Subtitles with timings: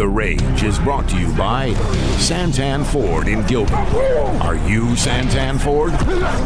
[0.00, 1.72] The Rage is brought to you by
[2.16, 3.74] Santan Ford in Gilbert.
[4.40, 5.92] Are you Santan Ford?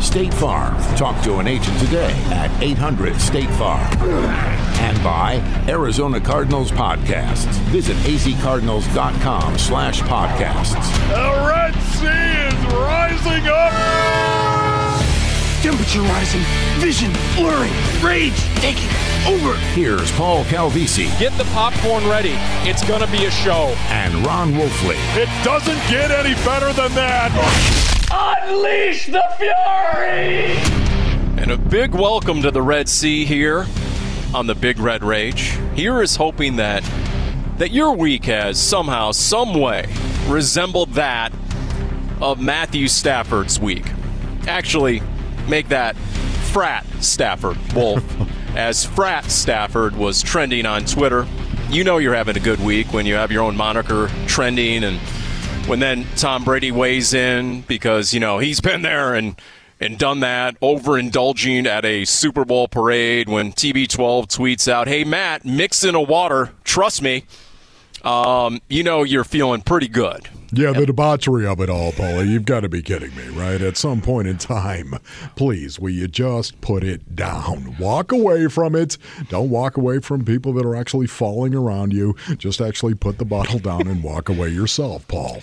[0.02, 0.74] State Farm.
[0.96, 3.86] Talk to an agent today at 800 State Farm.
[4.02, 5.34] And by
[5.68, 7.46] Arizona Cardinals Podcasts.
[7.70, 10.74] Visit azcardinals.com slash podcasts.
[11.10, 14.63] The Red Sea is rising up.
[15.64, 16.42] Temperature rising,
[16.78, 18.90] vision blurring, rage taking
[19.26, 19.56] over.
[19.72, 22.34] Here's Paul Calvisi Get the popcorn ready.
[22.68, 23.74] It's going to be a show.
[23.88, 24.96] and Ron Wolfley.
[25.16, 27.32] It doesn't get any better than that.
[28.12, 30.52] Unleash the fury!
[31.42, 33.64] And a big welcome to the Red Sea here
[34.34, 35.58] on the Big Red Rage.
[35.74, 36.84] Here is hoping that
[37.56, 39.86] that your week has somehow, some way
[40.26, 41.32] resembled that
[42.20, 43.86] of Matthew Stafford's week.
[44.46, 45.00] Actually,
[45.48, 45.96] make that
[46.52, 48.04] frat Stafford Wolf,
[48.56, 51.26] as frat Stafford was trending on Twitter.
[51.70, 54.98] You know you're having a good week when you have your own moniker trending and
[55.66, 59.34] when then Tom Brady weighs in because you know he's been there and
[59.80, 65.44] and done that overindulging at a Super Bowl parade when TB12 tweets out, "Hey Matt,
[65.44, 67.24] mix in a water, trust me."
[68.04, 70.28] Um, you know you're feeling pretty good.
[70.52, 72.28] Yeah, the debauchery of it all, Paulie.
[72.30, 73.60] You've got to be kidding me, right?
[73.60, 74.94] At some point in time,
[75.34, 77.76] please, will you just put it down?
[77.80, 78.96] Walk away from it.
[79.30, 82.14] Don't walk away from people that are actually falling around you.
[82.38, 85.40] Just actually put the bottle down and walk away yourself, Paul.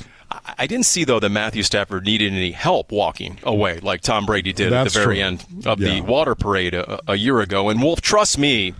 [0.58, 4.54] I- didn't see though that Matthew Stafford needed any help walking away like Tom Brady
[4.54, 5.26] did That's at the very true.
[5.26, 5.96] end of Yeah.
[5.96, 7.68] the water parade a, a year ago.
[7.68, 8.74] And Wolf, trust me,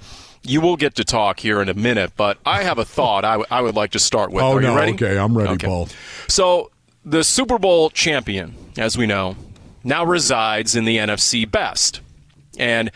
[0.44, 2.14] you will get to talk here in a minute.
[2.18, 4.44] But I have a thought I, w- I would like to start with.
[4.44, 4.76] Oh, Are you no.
[4.76, 4.94] ready?
[4.94, 5.68] Okay, I'm ready, Okay.
[5.68, 5.88] Paul.
[6.28, 6.72] So
[7.06, 9.36] the Super Bowl champion, as we know,
[9.84, 12.02] now resides in the NFC best.
[12.58, 12.92] And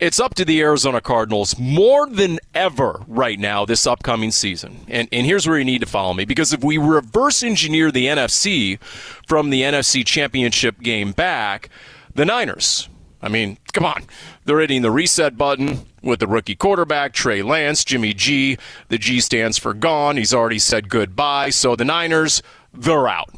[0.00, 4.80] it's up to the Arizona Cardinals more than ever right now this upcoming season.
[4.88, 8.06] And, and here's where you need to follow me because if we reverse engineer the
[8.06, 8.80] NFC
[9.28, 11.68] from the NFC championship game back,
[12.14, 12.88] the Niners,
[13.22, 14.02] I mean, come on.
[14.44, 18.58] They're hitting the reset button with the rookie quarterback, Trey Lance, Jimmy G.
[18.88, 20.16] The G stands for gone.
[20.16, 21.50] He's already said goodbye.
[21.50, 22.42] So the Niners,
[22.74, 23.30] they're out.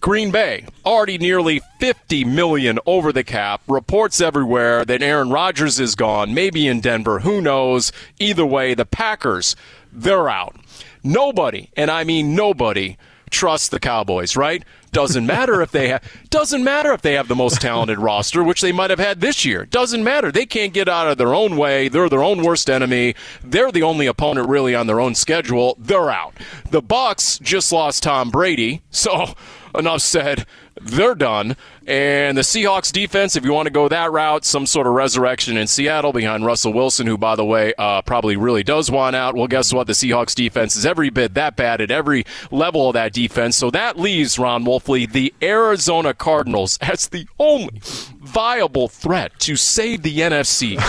[0.00, 3.62] Green Bay, already nearly 50 million over the cap.
[3.66, 7.90] Reports everywhere that Aaron Rodgers is gone, maybe in Denver, who knows.
[8.18, 9.56] Either way, the Packers,
[9.90, 10.56] they're out.
[11.02, 12.98] Nobody, and I mean nobody,
[13.30, 14.62] trusts the Cowboys, right?
[14.94, 18.60] Doesn't matter if they have doesn't matter if they have the most talented roster, which
[18.60, 19.66] they might have had this year.
[19.66, 20.30] Doesn't matter.
[20.30, 21.88] They can't get out of their own way.
[21.88, 23.16] They're their own worst enemy.
[23.42, 25.76] They're the only opponent really on their own schedule.
[25.80, 26.34] They're out.
[26.70, 29.34] The Bucs just lost Tom Brady, so
[29.74, 30.46] enough said.
[30.80, 31.56] They're done.
[31.86, 35.56] And the Seahawks defense, if you want to go that route, some sort of resurrection
[35.56, 39.34] in Seattle behind Russell Wilson, who, by the way, uh, probably really does want out.
[39.34, 39.86] Well, guess what?
[39.86, 43.56] The Seahawks defense is every bit that bad at every level of that defense.
[43.56, 47.80] So that leaves, Ron Wolfley, the Arizona Cardinals as the only
[48.20, 50.80] viable threat to save the NFC.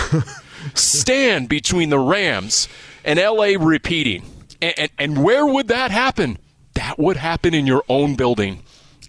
[0.74, 2.68] Stand between the Rams
[3.04, 4.24] and LA repeating.
[4.60, 6.38] And, and, and where would that happen?
[6.74, 8.62] That would happen in your own building.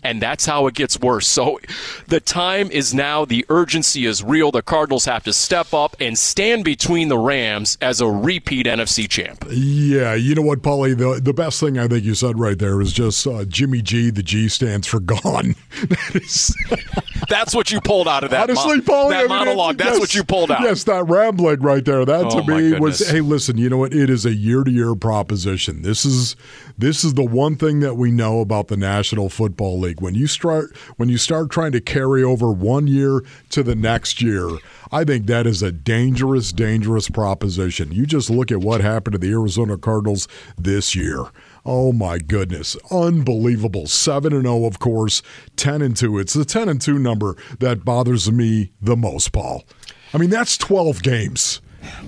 [0.03, 1.27] And that's how it gets worse.
[1.27, 1.59] So
[2.07, 3.25] the time is now.
[3.25, 4.51] The urgency is real.
[4.51, 9.09] The Cardinals have to step up and stand between the Rams as a repeat NFC
[9.09, 9.45] champ.
[9.49, 10.97] Yeah, you know what, Paulie?
[10.97, 14.09] The, the best thing I think you said right there is just uh, Jimmy G.
[14.11, 15.55] The G stands for gone.
[15.87, 16.55] that is.
[17.29, 19.77] That's what you pulled out of that, Honestly, mo- Paulie, that I mean, monologue.
[19.77, 20.61] That's yes, what you pulled out.
[20.61, 22.05] Yes, that rambling right there.
[22.05, 23.07] That Oh, to me was.
[23.09, 23.57] Hey, listen.
[23.57, 23.93] You know what?
[23.93, 25.81] It is a year-to-year proposition.
[25.81, 26.35] This is
[26.77, 29.86] this is the one thing that we know about the National Football League.
[29.95, 34.21] When you start when you start trying to carry over one year to the next
[34.21, 34.49] year,
[34.91, 37.91] I think that is a dangerous, dangerous proposition.
[37.91, 41.25] You just look at what happened to the Arizona Cardinals this year.
[41.65, 42.77] Oh my goodness.
[42.91, 43.87] Unbelievable.
[43.87, 45.21] 7 and 0 of course,
[45.57, 46.19] 10 and 2.
[46.19, 49.65] It's the 10 and 2 number that bothers me the most, Paul.
[50.13, 51.61] I mean, that's 12 games.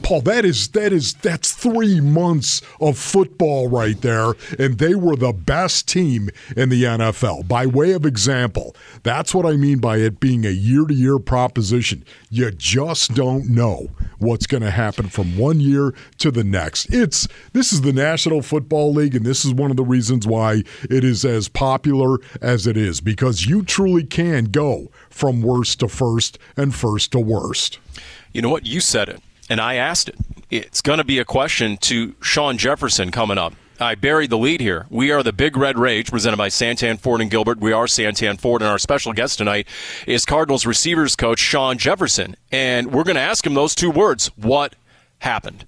[0.04, 5.16] Paul, that is that is that's three months of football right there, and they were
[5.16, 7.48] the best team in the NFL.
[7.48, 12.04] By way of example, that's what I mean by it being a year-to-year proposition.
[12.30, 16.94] You just don't know what's going to happen from one year to the next.
[16.94, 20.63] It's this is the National Football League, and this is one of the reasons why
[20.89, 25.88] it is as popular as it is because you truly can go from worst to
[25.88, 27.80] first and first to worst.
[28.33, 28.65] You know what?
[28.65, 29.22] You said it.
[29.50, 30.16] And I asked it.
[30.51, 33.54] It's going to be a question to Shawn Jefferson coming up.
[33.80, 34.88] I buried the lead here.
[34.90, 37.60] We are the Big Red Rage, presented by Santan Ford and Gilbert.
[37.60, 39.68] We are Santan Ford, and our special guest tonight
[40.06, 42.36] is Cardinals receivers coach Shawn Jefferson.
[42.51, 44.75] And we're going to ask him those two words what
[45.19, 45.66] happened?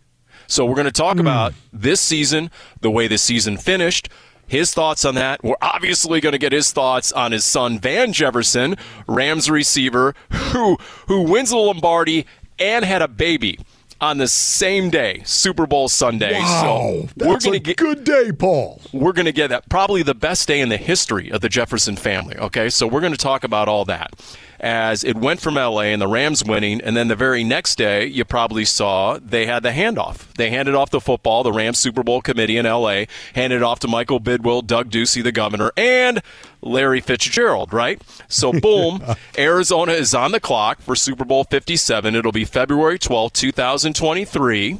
[0.48, 1.22] So we're going to talk mm.
[1.22, 2.51] about this season,
[2.81, 4.10] the way the season finished,
[4.45, 5.42] his thoughts on that.
[5.42, 8.75] We're obviously going to get his thoughts on his son Van Jefferson,
[9.07, 12.25] Rams receiver, who who wins the Lombardi
[12.62, 13.60] and had a baby
[14.00, 16.34] on the same day, Super Bowl Sunday.
[16.34, 18.81] Wow, so we're gonna get good day, Paul.
[18.92, 21.96] We're going to get that probably the best day in the history of the Jefferson
[21.96, 22.36] family.
[22.38, 24.12] Okay, so we're going to talk about all that
[24.62, 28.06] as it went from LA and the Rams winning, and then the very next day,
[28.06, 30.31] you probably saw they had the handoff.
[30.36, 33.80] They handed off the football, the Rams Super Bowl committee in LA handed it off
[33.80, 36.22] to Michael Bidwill, Doug Ducey, the governor, and
[36.62, 38.00] Larry Fitzgerald, right?
[38.28, 39.04] So, boom,
[39.38, 42.16] Arizona is on the clock for Super Bowl 57.
[42.16, 44.80] It'll be February 12, 2023.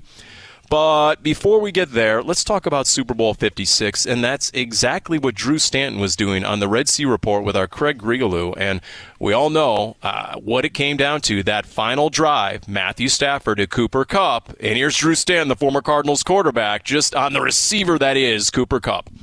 [0.72, 5.36] But before we get there, let's talk about Super Bowl 56, and that's exactly what
[5.36, 8.54] Drew Stanton was doing on the Red Sea Report with our Craig Grialou.
[8.56, 8.80] And
[9.20, 13.68] we all know uh, what it came down to that final drive, Matthew Stafford to
[13.68, 14.56] Cooper Kupp.
[14.62, 18.80] And here's Drew Stanton, the former Cardinals quarterback, just on the receiver that is Cooper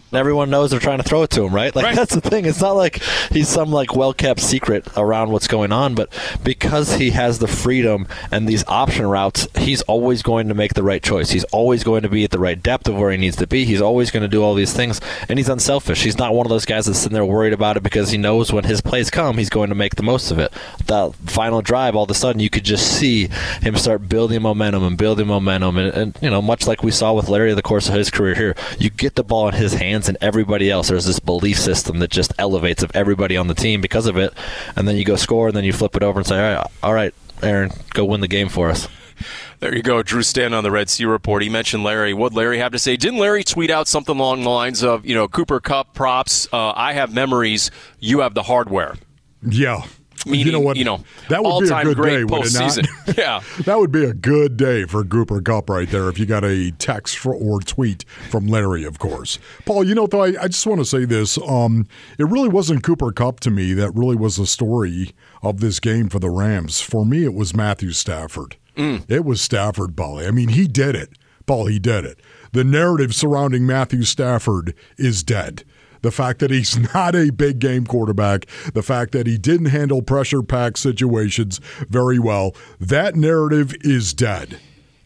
[0.09, 0.19] Kupp.
[0.19, 1.75] Everyone knows they're trying to throw it to him, right?
[1.75, 1.97] Like right.
[1.97, 2.45] that's the thing.
[2.45, 6.09] It's not like he's some like well kept secret around what's going on, but
[6.43, 10.83] because he has the freedom and these option routes, he's always going to make the
[10.83, 11.31] right choice.
[11.31, 13.65] He's always going to be at the right depth of where he needs to be.
[13.65, 16.03] He's always going to do all these things, and he's unselfish.
[16.03, 18.53] He's not one of those guys that's sitting there worried about it because he knows
[18.53, 20.53] when his plays come, he's going to make the most of it.
[20.87, 23.29] That final drive, all of a sudden, you could just see
[23.63, 25.77] him start building momentum and building momentum.
[25.77, 28.35] And, and you know, much like we saw with Larry the course of his career
[28.35, 30.89] here, you get the ball in his hands and everybody else.
[30.89, 34.35] There's this belief system that just elevates of everybody on the team because of it.
[34.77, 36.67] And then you go score, and then you flip it over and say, all right,
[36.83, 38.89] all right Aaron, go win the game for us.
[39.61, 41.43] There you go, Drew Stanton on the Red Sea Report.
[41.43, 42.15] He mentioned Larry.
[42.15, 42.97] What Larry have to say?
[42.97, 46.47] Didn't Larry tweet out something along the lines of, you know, Cooper Kupp props?
[46.53, 47.73] Uh, I have memories.
[47.99, 48.95] You have the hardware.
[49.43, 49.83] Yeah,
[50.27, 50.77] Meaning, you know what?
[50.77, 53.17] You know, that would be a good day, would it not?
[53.19, 56.09] yeah, that would be a good day for Cooper Kupp right there.
[56.09, 59.39] If you got a text for, or tweet from Larry, of course.
[59.65, 61.87] Paul, you know, though, I, I just want to say this: um,
[62.19, 65.13] it really wasn't Cooper Kupp to me that really was the story
[65.43, 66.81] of this game for the Rams.
[66.81, 68.57] For me, it was Matthew Stafford.
[68.77, 69.05] Mm.
[69.09, 70.21] It was Stafford, Paul.
[70.21, 71.11] I mean, he did it.
[71.47, 72.21] Paul, he did it.
[72.53, 75.65] The narrative surrounding Matthew Stafford is dead
[76.03, 80.03] the fact that he's not a big game quarterback, the fact that he didn't handle
[80.03, 81.59] pressure pack situations
[81.89, 84.59] very well, that narrative is dead.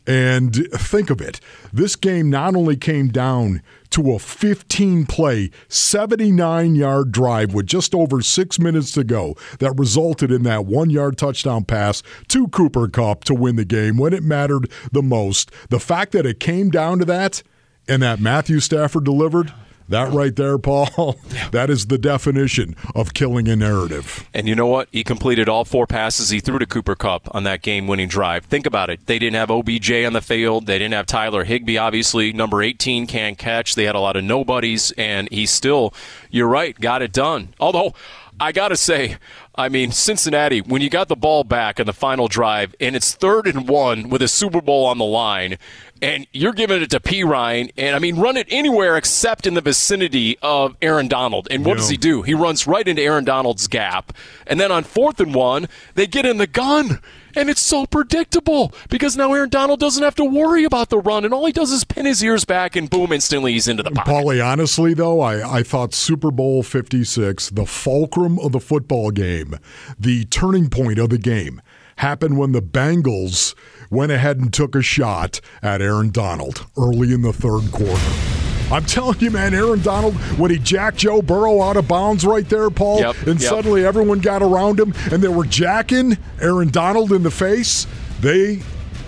[0.06, 1.40] And think of it
[1.72, 7.94] this game not only came down to a 15 play, 79 yard drive with just
[7.94, 12.88] over six minutes to go that resulted in that one yard touchdown pass to Cooper
[12.88, 15.52] Kupp to win the game when it mattered the most.
[15.68, 17.42] The fact that it came down to that
[17.86, 19.52] and that Matthew Stafford delivered
[19.92, 21.18] that right there, Paul,
[21.52, 24.28] that is the definition of killing a narrative.
[24.34, 24.88] And you know what?
[24.90, 28.44] He completed all four passes he threw to Cooper Kupp on that game winning drive.
[28.46, 29.06] Think about it.
[29.06, 30.66] They didn't have OBJ on the field.
[30.66, 32.32] They didn't have Tyler Higbee, obviously.
[32.32, 33.74] Number 18 can't catch.
[33.74, 35.94] They had a lot of nobodies, and he still,
[36.30, 37.54] you're right, got it done.
[37.60, 37.94] Although,
[38.40, 39.18] I got to say,
[39.54, 43.12] I mean, Cincinnati, when you got the ball back in the final drive and it's
[43.12, 45.58] third and one with a Super Bowl on the line,
[46.00, 49.60] and you're giving it to Perine, and I mean, run it anywhere except in the
[49.60, 51.48] vicinity of Aaron Donald.
[51.50, 51.80] And what yeah.
[51.80, 52.22] does he do?
[52.22, 54.12] He runs right into Aaron Donald's gap.
[54.46, 57.00] And then on fourth and one, they get in the gun.
[57.34, 61.24] And it's so predictable because now Aaron Donald doesn't have to worry about the run,
[61.24, 63.90] and all he does is pin his ears back, and boom, instantly he's into the
[63.90, 64.10] pocket.
[64.10, 69.58] Paulie, honestly, though, I, I thought Super Bowl 56, the fulcrum of the football game,
[69.98, 71.62] the turning point of the game,
[71.96, 73.54] happened when the Bengals
[73.90, 78.41] went ahead and took a shot at Aaron Donald early in the third quarter.
[78.72, 82.48] I'm telling you, man, Aaron Donald, when he jacked Joe Burrow out of bounds right
[82.48, 83.50] there, Paul, yep, and yep.
[83.50, 87.86] suddenly everyone got around him and they were jacking Aaron Donald in the face,
[88.20, 88.62] they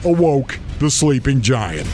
[0.05, 1.87] awoke the sleeping giant.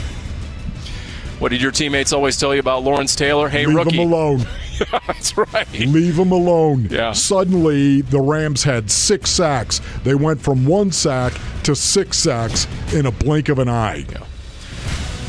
[1.39, 3.47] What did your teammates always tell you about Lawrence Taylor?
[3.47, 3.97] Hey, Leave rookie.
[3.97, 4.45] him alone.
[5.07, 5.71] That's right.
[5.71, 6.87] Leave him alone.
[6.91, 7.13] Yeah.
[7.13, 9.79] Suddenly, the Rams had six sacks.
[10.03, 14.05] They went from one sack to six sacks in a blink of an eye.
[14.11, 14.25] Yeah.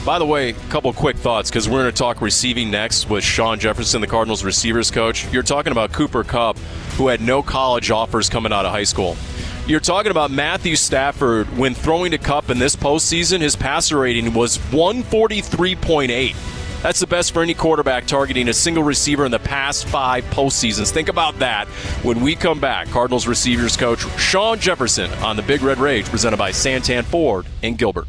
[0.04, 3.22] By the way, a couple quick thoughts because we're going to talk receiving next with
[3.22, 5.32] Shawn Jefferson, the Cardinals receivers coach.
[5.32, 6.58] You're talking about Cooper Kupp,
[6.96, 9.16] who had no college offers coming out of high school.
[9.68, 14.34] You're talking about Matthew Stafford when throwing to Kupp in this postseason, his passer rating
[14.34, 16.82] was 143.8.
[16.82, 20.90] That's the best for any quarterback targeting a single receiver in the past five postseasons.
[20.90, 21.68] Think about that
[22.02, 22.88] when we come back.
[22.88, 27.78] Cardinals receivers coach Shawn Jefferson on the Big Red Rage, presented by Santan Ford and
[27.78, 28.08] Gilbert.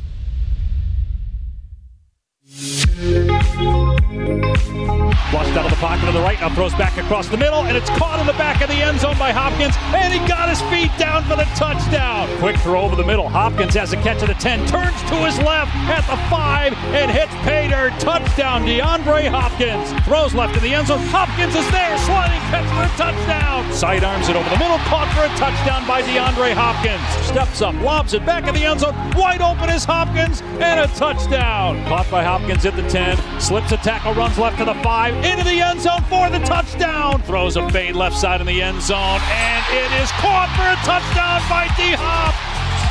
[5.33, 7.75] Flushed out of the pocket to the right, now throws back across the middle, and
[7.75, 10.61] it's caught in the back of the end zone by Hopkins, and he got his
[10.69, 12.29] feet down for the touchdown.
[12.37, 13.27] Quick throw over the middle.
[13.27, 17.09] Hopkins has a catch at the 10, turns to his left at the 5, and
[17.09, 17.89] hits Pater.
[17.97, 19.89] Touchdown, DeAndre Hopkins.
[20.05, 21.01] Throws left in the end zone.
[21.09, 23.65] Hopkins is there, sliding catch for a touchdown.
[23.73, 27.01] Sidearms it over the middle, caught for a touchdown by DeAndre Hopkins.
[27.25, 28.93] Steps up, lobs it back in the end zone.
[29.17, 31.83] Wide open is Hopkins, and a touchdown.
[31.85, 35.43] Caught by Hopkins at the 10, slips a tackle, runs left to the 5, into
[35.45, 37.21] the end zone for the touchdown.
[37.21, 40.75] Throws a fade left side in the end zone, and it is caught for a
[40.83, 42.33] touchdown by D Hop.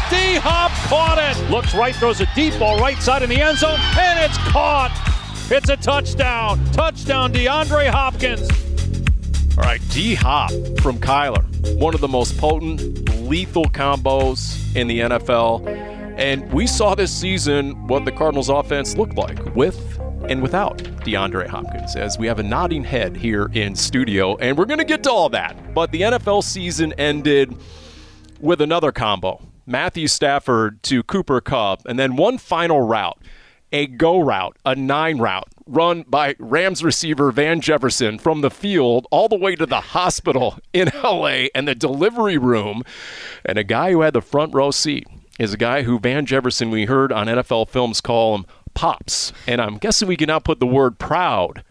[0.09, 1.50] D Hop caught it.
[1.50, 4.92] Looks right, throws a deep ball right side in the end zone, and it's caught.
[5.50, 6.64] It's a touchdown.
[6.73, 8.49] Touchdown, DeAndre Hopkins.
[9.59, 11.44] All right, D Hop from Kyler,
[11.76, 12.80] one of the most potent,
[13.25, 15.68] lethal combos in the NFL.
[16.16, 19.91] And we saw this season what the Cardinals offense looked like with
[20.32, 24.34] and without DeAndre Hopkins, as we have a nodding head here in studio.
[24.38, 25.74] And we're going to get to all that.
[25.74, 27.54] But the NFL season ended
[28.40, 33.18] with another combo Matthew Stafford to Cooper Kupp, and then one final route
[33.74, 39.06] a go route, a nine route, run by Rams receiver Van Jefferson from the field
[39.10, 42.82] all the way to the hospital in LA and the delivery room.
[43.44, 45.06] And a guy who had the front row seat
[45.38, 49.32] is a guy who Van Jefferson, we heard on NFL films, call him Pops.
[49.46, 51.64] And I'm guessing we can now put the word proud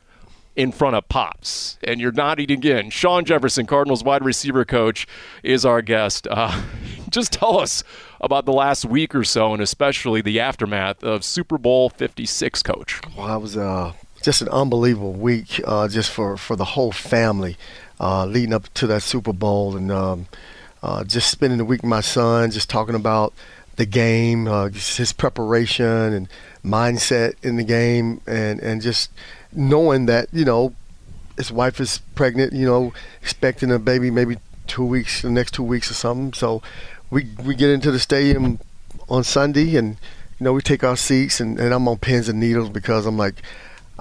[0.56, 1.78] in front of Pops.
[1.84, 2.90] And you're nodding again.
[2.90, 5.08] Shawn Jefferson, Cardinals wide receiver coach,
[5.44, 6.28] is our guest.
[6.30, 6.62] Uh,
[7.10, 7.84] just tell us
[8.20, 13.02] about the last week or so, and especially the aftermath of Super Bowl 56, coach.
[13.18, 17.58] Well, it was uh, just an unbelievable week uh, just for, for the whole family
[18.00, 19.76] uh, leading up to that Super Bowl.
[19.76, 20.28] And um,
[20.84, 23.34] uh, just spending the week with my son, just talking about
[23.82, 26.30] the game, uh, his preparation and
[26.64, 29.10] mindset in the game, and, and just
[29.52, 30.76] knowing that, you know,
[31.36, 35.64] his wife is pregnant, you know, expecting a baby maybe two weeks, the next two
[35.64, 36.32] weeks or something.
[36.34, 36.62] So
[37.10, 38.60] we we get into the stadium
[39.10, 39.98] on Sunday, and
[40.38, 43.18] you know we take our seats, and, and I'm on pins and needles because I'm
[43.18, 43.42] like,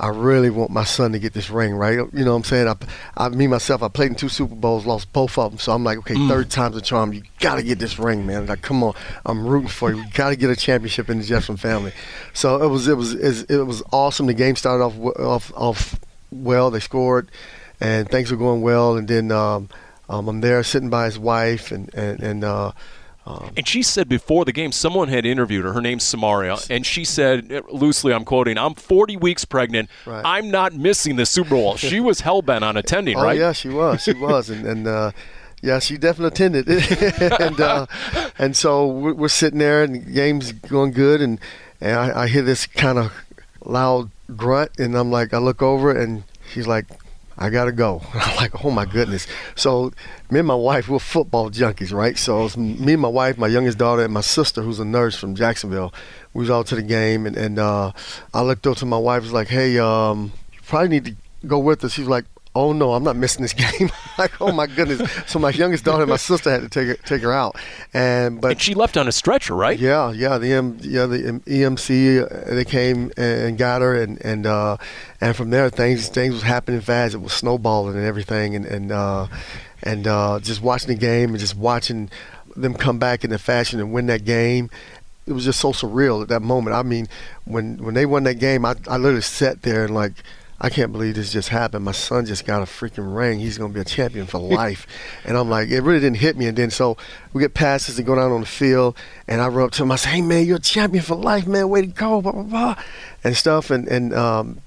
[0.00, 1.94] I really want my son to get this ring, right?
[1.94, 2.68] You know what I'm saying?
[2.68, 2.76] I,
[3.16, 5.84] I me myself, I played in two Super Bowls, lost both of them, so I'm
[5.84, 6.26] like, okay, mm.
[6.26, 7.12] third time's a charm.
[7.12, 8.46] You got to get this ring, man.
[8.46, 8.94] Like, come on,
[9.26, 9.98] I'm rooting for you.
[9.98, 11.92] You got to get a championship in the Jefferson family.
[12.32, 14.26] So it was it was it was awesome.
[14.26, 16.70] The game started off off off well.
[16.70, 17.30] They scored,
[17.78, 19.30] and things were going well, and then.
[19.30, 19.68] Um,
[20.10, 22.72] um, I'm there sitting by his wife, and and, and uh,
[23.26, 25.72] um, and she said before the game, someone had interviewed her.
[25.72, 29.90] Her name's Samaria, and she said, loosely, I'm quoting, "I'm 40 weeks pregnant.
[30.06, 30.22] Right.
[30.24, 33.38] I'm not missing the Super Bowl." she was hell bent on attending, oh, right?
[33.38, 34.02] yeah, she was.
[34.02, 35.12] She was, and, and uh,
[35.62, 36.68] yeah, she definitely attended.
[37.40, 37.86] and uh,
[38.38, 41.38] and so we're, we're, sitting there, and the game's going good, and
[41.80, 43.12] and I, I hear this kind of
[43.64, 46.86] loud grunt, and I'm like, I look over, and she's like,
[47.42, 48.02] I gotta go.
[48.14, 49.26] I'm like, oh my goodness.
[49.54, 49.92] So
[50.30, 52.18] me and my wife, we're football junkies, right?
[52.18, 55.16] So it's me and my wife, my youngest daughter, and my sister, who's a nurse
[55.16, 55.92] from Jacksonville.
[56.34, 57.92] We was all to the game, and, and uh,
[58.34, 61.16] I looked over to my wife, was like, hey, um, you probably need to
[61.46, 61.92] go with us.
[61.92, 63.90] She's like, oh no, I'm not missing this game.
[64.18, 65.10] like, oh my goodness.
[65.26, 67.56] So my youngest daughter and my sister had to take her, take her out,
[67.94, 69.78] and but and she left on a stretcher, right?
[69.78, 70.38] Yeah, yeah.
[70.38, 74.76] The M, yeah the EMC uh, they came and got her, and and uh,
[75.20, 77.14] and from there things things was happening fast.
[77.14, 79.26] It was snowballing and everything, and and uh,
[79.82, 82.10] and uh, just watching the game and just watching
[82.56, 84.70] them come back in the fashion and win that game.
[85.26, 86.74] It was just so surreal at that moment.
[86.74, 87.06] I mean,
[87.44, 90.12] when when they won that game, I I literally sat there and like
[90.60, 91.84] I can't believe this just happened.
[91.84, 93.40] My son just got a freaking ring.
[93.40, 94.86] He's going to be a champion for life.
[95.24, 96.46] and I'm like, it really didn't hit me.
[96.46, 96.96] And then so
[97.32, 99.92] we get passes and go down on the field, and I run up to him.
[99.92, 101.68] I say, hey, man, you're a champion for life, man.
[101.68, 102.82] Way to go, blah, blah, blah,
[103.24, 103.70] and stuff.
[103.70, 104.60] And, and, um,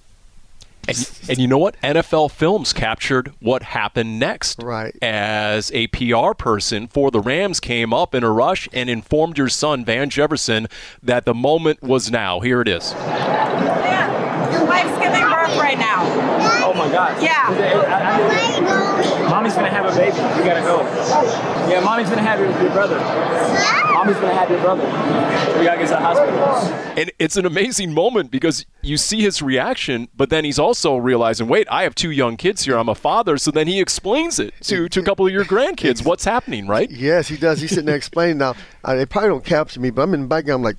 [0.88, 1.80] and, and, you know what?
[1.82, 4.62] NFL Films captured what happened next.
[4.62, 4.94] Right.
[5.02, 9.48] As a PR person for the Rams came up in a rush and informed your
[9.48, 10.68] son, Van Jefferson,
[11.02, 12.42] that the moment was now.
[12.42, 12.92] Here it is.
[12.98, 14.52] Yeah.
[14.52, 16.04] Your wife's giving birth right now.
[16.64, 17.22] Oh my God.
[17.22, 17.50] Yeah.
[19.30, 20.12] Mommy's gonna have a baby.
[20.12, 20.82] We gotta go.
[21.70, 23.00] Yeah, mommy's gonna have your, your brother.
[23.94, 24.84] Mommy's gonna have your brother.
[25.60, 26.40] We gotta get to the hospital.
[26.98, 31.48] And it's an amazing moment because you see his reaction, but then he's also realizing,
[31.48, 32.78] wait, I have two young kids here.
[32.78, 33.38] I'm a father.
[33.38, 36.06] So then he explains it to, to a couple of your grandkids.
[36.06, 36.90] What's happening, right?
[36.92, 37.62] Yes, he does.
[37.62, 38.38] He's sitting there explaining.
[38.38, 38.54] Now,
[38.86, 40.60] they probably don't capture me, but I'm in the background.
[40.60, 40.78] I'm like,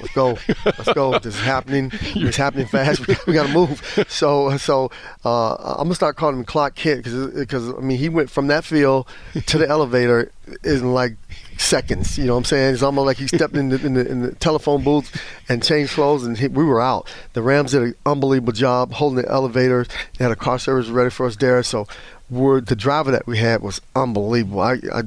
[0.00, 1.18] let's go, let's go.
[1.18, 1.90] This is happening.
[1.92, 3.06] It's happening fast.
[3.26, 4.06] We, got to move.
[4.08, 4.90] So, so
[5.24, 8.46] uh, I'm gonna start calling him Clark Kent because, because I mean, he went from
[8.48, 9.08] that field
[9.46, 10.30] to the elevator
[10.64, 11.16] in like
[11.58, 12.18] seconds.
[12.18, 12.74] You know what I'm saying?
[12.74, 15.92] It's almost like he stepped in the, in the, in the telephone booth and changed
[15.92, 17.08] clothes, and he, we were out.
[17.32, 19.86] The Rams did an unbelievable job holding the elevator.
[20.18, 21.62] They had a car service ready for us there.
[21.62, 21.86] So
[22.30, 24.60] we're, the driver that we had was unbelievable.
[24.60, 25.02] I, I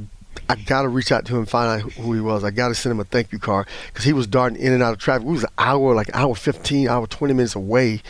[0.49, 2.43] I got to reach out to him find out who he was.
[2.43, 4.81] I got to send him a thank you card because he was darting in and
[4.81, 5.27] out of traffic.
[5.27, 8.01] We was an hour, like hour 15, hour 20 minutes away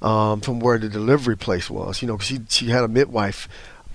[0.00, 2.00] um, from where the delivery place was.
[2.00, 3.48] You know, she she had a midwife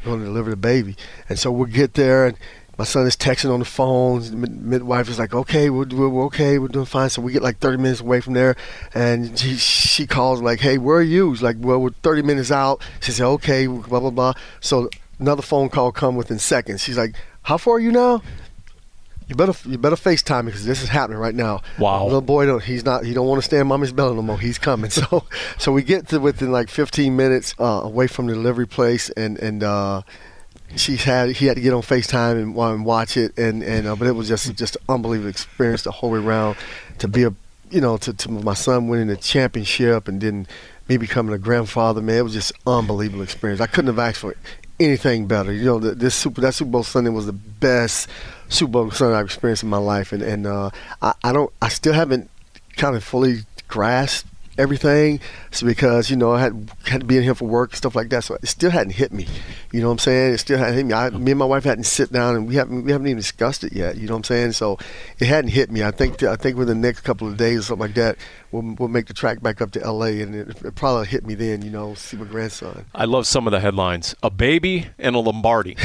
[0.03, 0.97] going to deliver the baby,
[1.29, 2.37] and so we get there and
[2.77, 4.21] my son is texting on the phone.
[4.21, 7.59] The midwife is like, "Okay, we're, we're okay, we're doing fine." So we get like
[7.59, 8.55] 30 minutes away from there,
[8.95, 12.51] and she, she calls like, "Hey, where are you?" She's like, "Well, we're 30 minutes
[12.51, 14.89] out." She said, "Okay, blah blah blah." So
[15.23, 16.83] another phone call come within seconds.
[16.83, 18.21] She's like, "How far are you now?"
[19.27, 21.61] You better you better FaceTime me because this is happening right now.
[21.79, 22.03] Wow.
[22.03, 24.39] Little boy, don't, he's not he don't want to stay in mommy's belly no more.
[24.39, 24.91] He's coming.
[25.03, 25.25] So
[25.57, 29.39] so we get to within like 15 minutes uh, away from the delivery place, and
[29.39, 29.63] and.
[29.63, 30.01] Uh,
[30.75, 33.95] she had he had to get on FaceTime and, and watch it and and uh,
[33.95, 36.57] but it was just just an unbelievable experience the whole way around
[36.97, 37.33] to be a
[37.69, 40.47] you know to, to my son winning the championship and then
[40.89, 44.31] me becoming a grandfather man it was just unbelievable experience I couldn't have asked for
[44.83, 48.07] anything better you know the, this super that Super Bowl Sunday was the best
[48.49, 50.69] Super Bowl Sunday I've experienced in my life and and uh,
[51.01, 52.29] I, I don't I still haven't
[52.75, 55.19] kind of fully grasped everything.
[55.47, 57.95] It's because you know I had had to be in here for work and stuff
[57.95, 59.27] like that, so it still hadn't hit me.
[59.71, 60.33] You know what I'm saying?
[60.33, 60.93] It still hadn't hit me.
[60.93, 63.63] I, me and my wife hadn't sit down and we haven't we haven't even discussed
[63.63, 63.97] it yet.
[63.97, 64.51] You know what I'm saying?
[64.53, 64.77] So
[65.19, 65.83] it hadn't hit me.
[65.83, 68.17] I think I think within the next couple of days or something like that,
[68.53, 70.21] we'll, we'll make the track back up to L.A.
[70.21, 71.61] and it, it probably hit me then.
[71.63, 72.85] You know, see my grandson.
[72.95, 74.15] I love some of the headlines.
[74.23, 75.75] A baby and a Lombardi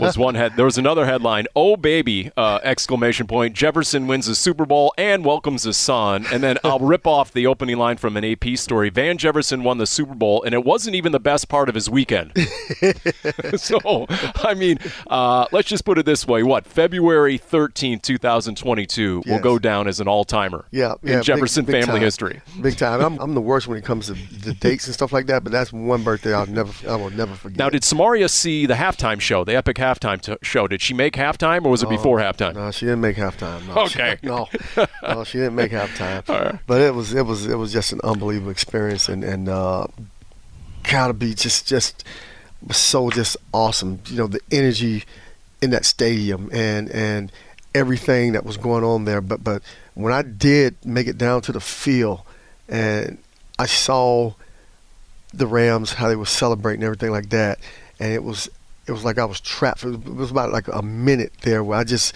[0.00, 0.52] was one head.
[0.56, 1.46] There was another headline.
[1.56, 2.30] Oh baby!
[2.36, 3.54] Uh, exclamation point.
[3.56, 6.26] Jefferson wins the Super Bowl and welcomes his son.
[6.32, 8.90] And then I'll rip off the opening line from an AP story.
[8.90, 11.88] Van Jefferson won the Super Bowl, and it wasn't even the best part of his
[11.88, 12.32] weekend.
[13.56, 14.06] so,
[14.44, 19.32] I mean, uh, let's just put it this way: what February 13, 2022, Yes.
[19.32, 22.02] will go down as an all-timer Yeah, yeah, in big- Jefferson big family time.
[22.02, 22.17] history.
[22.60, 23.00] Big time.
[23.00, 25.42] I'm, I'm the worst when it comes to the dates and stuff like that.
[25.44, 27.58] But that's one birthday I'll never I will never forget.
[27.58, 30.66] Now, did Samaria see the halftime show, the epic halftime t- show?
[30.68, 32.54] Did she make halftime, or was it before halftime?
[32.54, 33.66] No, she didn't make halftime.
[33.66, 34.16] No, Okay.
[34.20, 34.48] She, no,
[35.02, 36.58] no, she didn't make halftime.
[36.66, 39.86] But it was it was it was just an unbelievable experience, and and uh,
[40.84, 42.04] gotta be just just
[42.70, 44.00] so just awesome.
[44.06, 45.04] You know the energy
[45.62, 47.32] in that stadium and and
[47.78, 49.20] everything that was going on there.
[49.20, 49.62] But but
[49.94, 52.20] when I did make it down to the field,
[52.68, 53.18] and
[53.58, 54.34] I saw
[55.32, 57.58] the Rams how they were celebrating everything like that,
[58.00, 58.50] and it was
[58.86, 59.84] it was like I was trapped.
[59.84, 62.14] It was about like a minute there where I just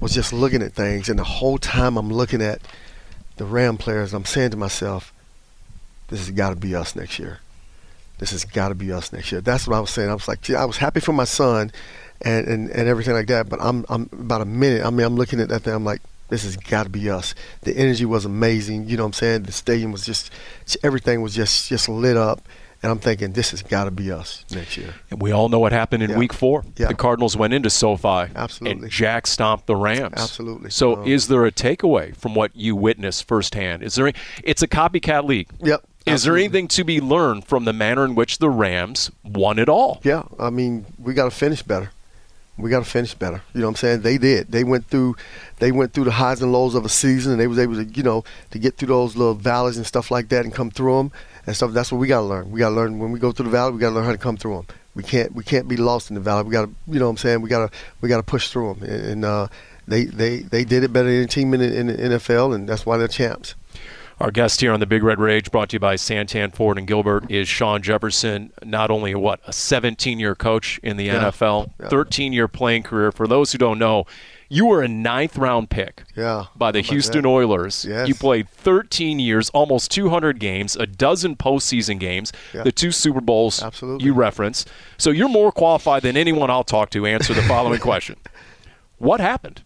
[0.00, 2.60] was just looking at things, and the whole time I'm looking at
[3.36, 5.12] the Ram players, I'm saying to myself,
[6.08, 7.40] "This has got to be us next year.
[8.18, 10.10] This has got to be us next year." That's what I was saying.
[10.10, 11.72] I was like, I was happy for my son,
[12.22, 13.48] and, and and everything like that.
[13.48, 14.84] But I'm I'm about a minute.
[14.84, 15.74] I mean, I'm looking at that thing.
[15.74, 16.00] I'm like.
[16.28, 17.34] This has got to be us.
[17.62, 18.88] The energy was amazing.
[18.88, 19.42] You know what I'm saying?
[19.42, 20.30] The stadium was just,
[20.84, 22.46] everything was just just lit up.
[22.84, 24.94] And I'm thinking, this has got to be us next year.
[25.10, 26.18] And we all know what happened in Yeah.
[26.18, 26.64] week four.
[26.76, 26.86] Yeah.
[26.86, 28.82] The Cardinals went into SoFi Absolutely.
[28.84, 30.14] and Jack stomped the Rams.
[30.16, 30.70] Absolutely.
[30.70, 33.82] So Um, is there a takeaway from what you witnessed firsthand?
[33.82, 35.48] Is there any, it's a copycat league.
[35.64, 35.82] Yep.
[36.06, 39.68] Is there anything to be learned from the manner in which the Rams won it
[39.68, 40.00] all?
[40.04, 41.90] Yeah, I mean, we got to finish better.
[42.60, 43.42] We got to finish better.
[43.54, 44.00] You know what I'm saying?
[44.02, 44.50] They did.
[44.52, 45.16] They went through,
[45.58, 47.84] they went through the highs and lows of a season, and they was able to,
[47.84, 50.96] you know, to get through those little valleys and stuff like that and come through
[50.96, 51.12] them
[51.46, 51.72] and stuff.
[51.72, 52.50] That's what we got to learn.
[52.50, 53.72] We got to learn when we go through the valley.
[53.72, 54.66] We got to learn how to come through them.
[54.94, 56.42] We can't, we can't be lost in the valley.
[56.44, 57.40] We got to, you know what I'm saying?
[57.42, 58.82] We got to, we got to push through them.
[58.88, 59.46] And, uh,
[59.88, 62.68] they, they, they did it better than any team in, the- in the NFL, and
[62.68, 63.54] that's why they're champs.
[64.20, 66.86] Our guest here on the Big Red Rage, brought to you by Santan Ford and
[66.86, 68.52] Gilbert, is Shawn Jefferson.
[68.62, 71.30] Not only what a 17-year coach in the Yeah.
[71.30, 73.12] NFL, 13-year playing career.
[73.12, 74.04] For those who don't know,
[74.50, 76.46] you were a ninth-round pick Yeah.
[76.54, 77.28] by the Houston that?
[77.30, 77.86] Oilers.
[77.88, 78.08] Yes.
[78.08, 82.64] You played 13 years, almost 200 games, a dozen postseason games, Yeah.
[82.64, 84.04] the two Super Bowls Absolutely.
[84.04, 84.66] you reference.
[84.98, 88.16] So you're more qualified than anyone I'll talk to answer the following question:
[88.98, 89.62] What happened?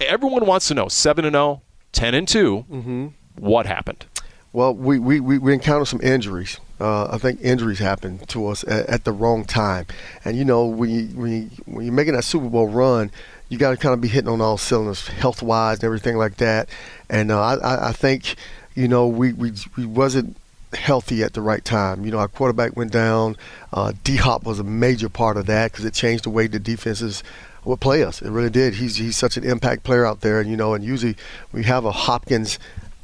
[0.00, 0.86] Everyone wants to know.
[0.86, 3.06] Seven and 0, 10 and 2 Mm-hmm.
[3.38, 4.06] What happened?
[4.52, 6.58] Well, we, we, we, encountered some injuries.
[6.80, 9.86] Uh, I think injuries happened to us at, at the wrong time.
[10.24, 13.10] And, you know, when, you, when, you, when you're making that Super Bowl run,
[13.50, 16.38] you got to kind of be hitting on all cylinders, health wise and everything like
[16.38, 16.70] that.
[17.10, 18.36] And uh, I, I- I think,
[18.74, 20.36] you know, we, we, we wasn't
[20.72, 22.04] healthy at the right time.
[22.04, 23.36] You know, our quarterback went down.
[23.72, 26.58] Uh, D Hop was a major part of that because it changed the way the
[26.58, 27.22] defenses
[27.64, 28.22] would play us.
[28.22, 28.74] It really did.
[28.74, 31.16] He's he's such an impact player out there, and you know, and usually
[31.52, 32.58] we have a Hopkins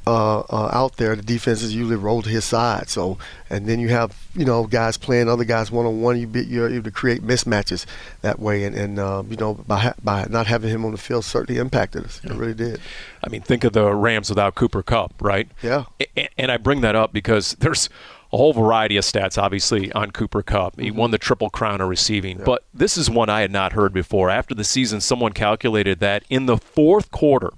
[0.07, 2.89] uh, uh, out there, the defenses usually roll to his side.
[2.89, 3.19] So,
[3.51, 6.19] and then you have you know guys playing other guys one on one.
[6.21, 7.87] You be, you're able to create mismatches
[8.23, 10.99] that way, and, and uh, you know by ha- by not having him on the
[10.99, 12.21] field certainly impacted us.
[12.25, 12.81] It really did.
[13.23, 15.49] I mean, think of the Rams without Cooper Kupp, right?
[15.63, 15.85] Yeah.
[16.17, 17.89] A- And I bring that up because there's
[18.33, 20.81] a whole variety of stats, obviously, on Cooper Kupp.
[20.81, 23.93] He won the Triple Crown of receiving, but this is one I had not heard
[23.93, 24.31] before.
[24.31, 27.51] After the season, someone calculated that in the fourth quarter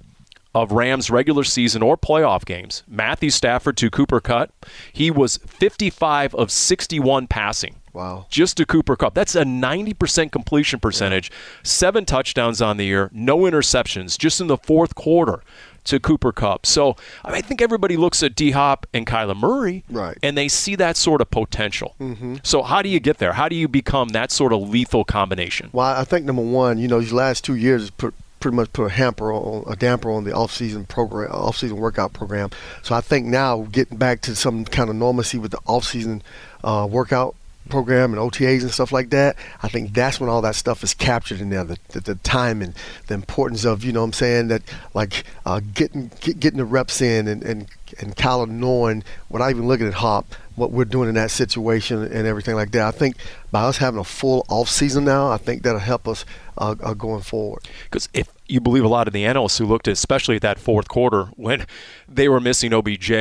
[0.55, 6.33] of Rams regular season or playoff games, Matthew Stafford to Cooper Kupp, he was 55
[6.33, 7.75] of 61 passing.
[7.93, 8.25] Wow.
[8.29, 9.13] Just to Cooper Kupp.
[9.13, 11.31] That's a 90% completion percentage,
[11.63, 15.41] seven touchdowns on the year, no interceptions, just in the fourth quarter
[15.85, 16.65] to Cooper Kupp.
[16.65, 20.17] So I, mean, I think everybody looks at D Hop and Kyler Murray, Right.
[20.23, 21.95] and they see that sort of potential.
[22.01, 22.37] Mm-hmm.
[22.43, 23.33] So how do you get there?
[23.33, 25.69] How do you become that sort of lethal combination?
[25.71, 28.13] Well, I think number one, you know, these last two years has put
[28.45, 32.51] pretty much put a hamper on a damper on the off-season program, off-season workout program.
[32.83, 36.21] So I think now getting back to some kind of normalcy with the off-season
[36.63, 37.35] uh, workout
[37.69, 40.93] program and OTAs and stuff like that, I think that's when all that stuff is
[40.93, 41.63] captured in there.
[41.63, 42.75] The, the, the time and
[43.07, 44.61] the importance of, you know what I'm saying, that
[44.93, 47.65] like uh, getting get, getting the reps in and, and,
[47.99, 52.27] and Kyler knowing, without even looking at Hop, what we're doing in that situation and
[52.27, 52.87] everything like that.
[52.87, 53.17] I think
[53.55, 56.25] by us having a full off season now, I think that'll help us
[56.57, 57.63] uh, uh, going forward.
[57.85, 60.59] Because if you believe a lot of the analysts who looked at, especially at that
[60.59, 61.65] fourth quarter when
[62.05, 63.11] they were missing OBJ,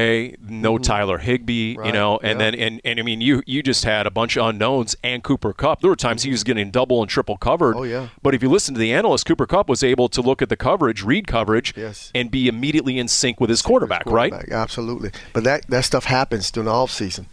[0.42, 1.80] no Tyler Higbee, you Mm-hmm.
[1.84, 2.50] Right, know, and yeah.
[2.50, 5.52] then and, and I mean you you just had a bunch of unknowns and Cooper
[5.52, 5.80] Kupp.
[5.82, 7.76] There were times he was getting double and triple covered.
[7.76, 8.08] Oh, yeah.
[8.20, 10.56] But if you listen to the analysts, Cooper Kupp was able to look at the
[10.56, 12.10] coverage, read coverage, Yes.
[12.12, 14.32] and be immediately in sync with his quarterback, right?
[14.32, 15.10] Quarterback, Absolutely.
[15.32, 17.26] But that that stuff happens during the off season.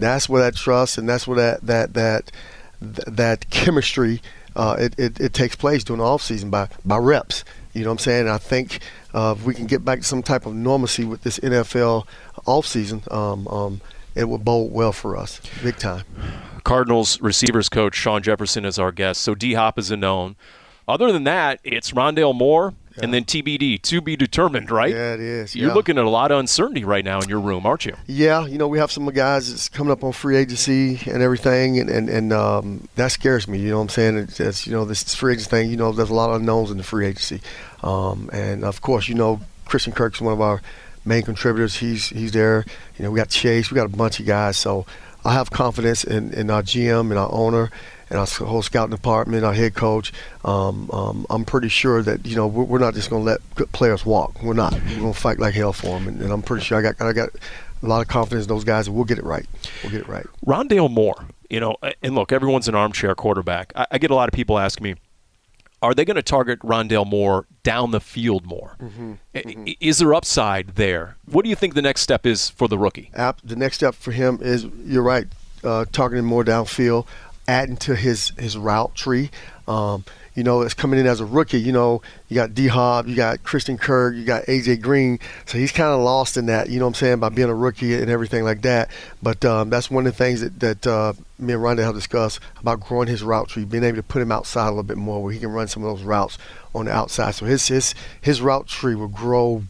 [0.00, 2.30] That's where that trust and that's where that that that
[2.80, 4.20] that chemistry
[4.58, 7.44] uh, it, it, it takes place during the off season by by reps.
[7.72, 8.28] You know what I'm saying?
[8.28, 8.80] I think
[9.14, 12.06] uh, if we can get back to some type of normalcy with this NFL
[12.44, 13.80] off season, um, um,
[14.16, 16.04] it will bode well for us, big time.
[16.64, 19.22] Cardinals receivers coach Shawn Jefferson is our guest.
[19.22, 20.34] So D Hop is a known.
[20.88, 24.92] Other than that, it's Rondale Moore and then TBD, to be determined, right?
[24.92, 25.54] Yeah, it is.
[25.54, 25.74] You're yeah.
[25.74, 27.94] looking at a lot of uncertainty right now in your room, aren't you?
[28.06, 31.78] Yeah, you know, we have some guys that's coming up on free agency and everything,
[31.78, 33.58] and, and, and um, that scares me.
[33.58, 34.18] You know what I'm saying?
[34.18, 36.70] It's, it's, you know, this free agency thing, you know, there's a lot of unknowns
[36.70, 37.40] in the free agency.
[37.82, 40.62] Um, and, of course, you know, Christian Kirk's one of our
[41.04, 41.76] main contributors.
[41.76, 42.64] He's he's there.
[42.96, 43.70] You know, we got Chase.
[43.70, 44.56] We got a bunch of guys.
[44.56, 44.86] So
[45.24, 47.70] I have confidence in, in our GM and our owner
[48.10, 50.12] and our whole scouting department, our head coach.
[50.44, 53.40] Um, um, I'm pretty sure that you know we're, we're not just going to let
[53.54, 54.42] good players walk.
[54.42, 54.72] We're not.
[54.72, 57.00] We're going to fight like hell for them, and, and I'm pretty sure I got
[57.00, 57.30] I got
[57.82, 59.46] a lot of confidence in those guys, and we'll get it right.
[59.82, 60.26] We'll get it right.
[60.46, 63.72] Rondale Moore, you know, and look, everyone's an armchair quarterback.
[63.76, 64.94] I, I get a lot of people asking me,
[65.80, 68.76] are they going to target Rondale Moore down the field more?
[69.32, 71.16] I- I- Is there upside there?
[71.26, 73.12] What do you think the next step is for the rookie?
[73.44, 75.28] The next step for him is you're right,
[75.62, 77.06] uh, targeting more downfield,
[77.48, 79.30] adding to his his route tree.
[79.66, 81.58] Um, you know, it's coming in as a rookie.
[81.58, 85.18] You know, you got D Hop, you got Christian Kirk, you got AJ Green.
[85.46, 86.68] So he's kind of lost in that.
[86.68, 88.88] You know what I'm saying by being a rookie and everything like that.
[89.20, 92.38] But um, that's one of the things that that uh, me and Rondell have discussed
[92.60, 95.20] about growing his route tree, being able to put him outside a little bit more,
[95.22, 96.38] where he can run some of those routes
[96.72, 97.34] on the outside.
[97.34, 99.64] So his his his route tree will grow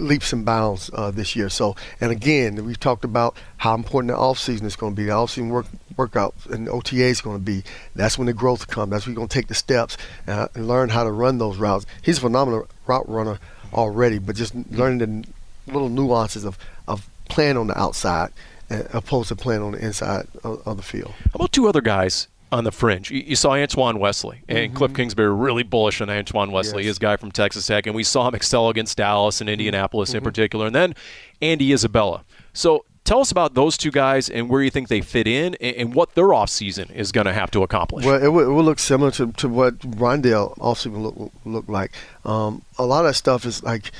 [0.00, 1.48] leaps and bounds uh, this year.
[1.48, 5.04] So, and again, we've talked about how important the off season is going to be.
[5.06, 7.62] The off season work workout and OTA is going to be.
[7.94, 8.90] That's when the growth comes.
[8.90, 11.58] That's when you're going to take the steps uh, and learn how to run those
[11.58, 11.86] routes.
[12.02, 13.38] He's a phenomenal route runner
[13.72, 16.58] already, but just learning the little nuances of
[16.88, 18.32] of playing on the outside
[18.70, 21.12] uh, opposed to playing on the inside of, of the field.
[21.26, 23.10] How about two other guys on the fringe?
[23.10, 24.76] You, you saw Antoine Wesley, and mm-hmm.
[24.76, 26.90] Cliff Kingsbury really bullish on Antoine Wesley, Yes.
[26.90, 29.54] his guy from Texas Tech, and we saw him excel against Dallas and mm-hmm.
[29.54, 30.24] Indianapolis in mm-hmm.
[30.24, 30.94] particular, and then
[31.40, 32.24] Andy Isabella.
[32.52, 35.76] So tell us about those two guys and where you think they fit in and,
[35.76, 38.04] and what their offseason is going to have to accomplish.
[38.04, 41.68] Well, it will, it will look similar to, to what Rondell offseason will look, look
[41.68, 41.92] like.
[42.24, 43.90] Um, a lot of that stuff is like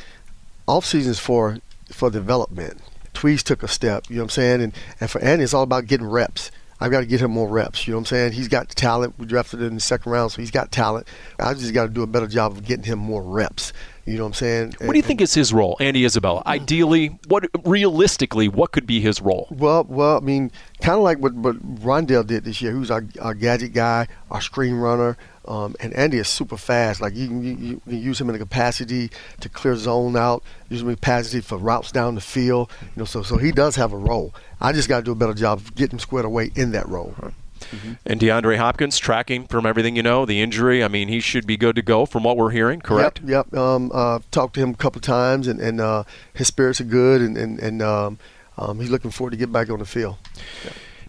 [0.66, 1.58] off seasons for
[1.90, 2.80] for development.
[3.14, 4.62] Tweez took a step, you know what I'm saying?
[4.62, 6.52] And, and for Andy, it's all about getting reps.
[6.80, 7.86] I've got to get him more reps.
[7.86, 8.32] You know what I'm saying?
[8.32, 9.14] He's got talent.
[9.18, 11.06] We drafted him in the second round, so he's got talent.
[11.38, 13.72] I just got to do a better job of getting him more reps.
[14.06, 14.74] You know what I'm saying?
[14.80, 16.42] what do you think is his role, Andy Isabella?
[16.46, 19.46] Ideally, what realistically, what could be his role?
[19.50, 22.72] Well, well, I mean, kind of like what, what Rondell did this year.
[22.72, 27.00] Who's our, our gadget guy, our screen runner, um, and Andy is super fast.
[27.00, 29.10] Like you can, you, you can use him in the capacity
[29.40, 32.70] to clear zone out, use him in capacity for routes down the field.
[32.82, 34.34] You know, so so he does have a role.
[34.60, 36.88] I just got to do a better job of getting him squared away in that
[36.88, 37.14] role.
[38.06, 40.82] And DeAndre Hopkins tracking from everything you know, the injury.
[40.82, 42.80] I mean, he should be good to go from what we're hearing.
[42.80, 43.20] Correct.
[43.24, 43.48] Yep.
[43.52, 43.60] Yep.
[43.60, 47.20] Um, uh, talked to him a couple times, and, and uh, his spirits are good,
[47.20, 48.18] and and, and um,
[48.58, 50.16] um, he's looking forward to get back on the field.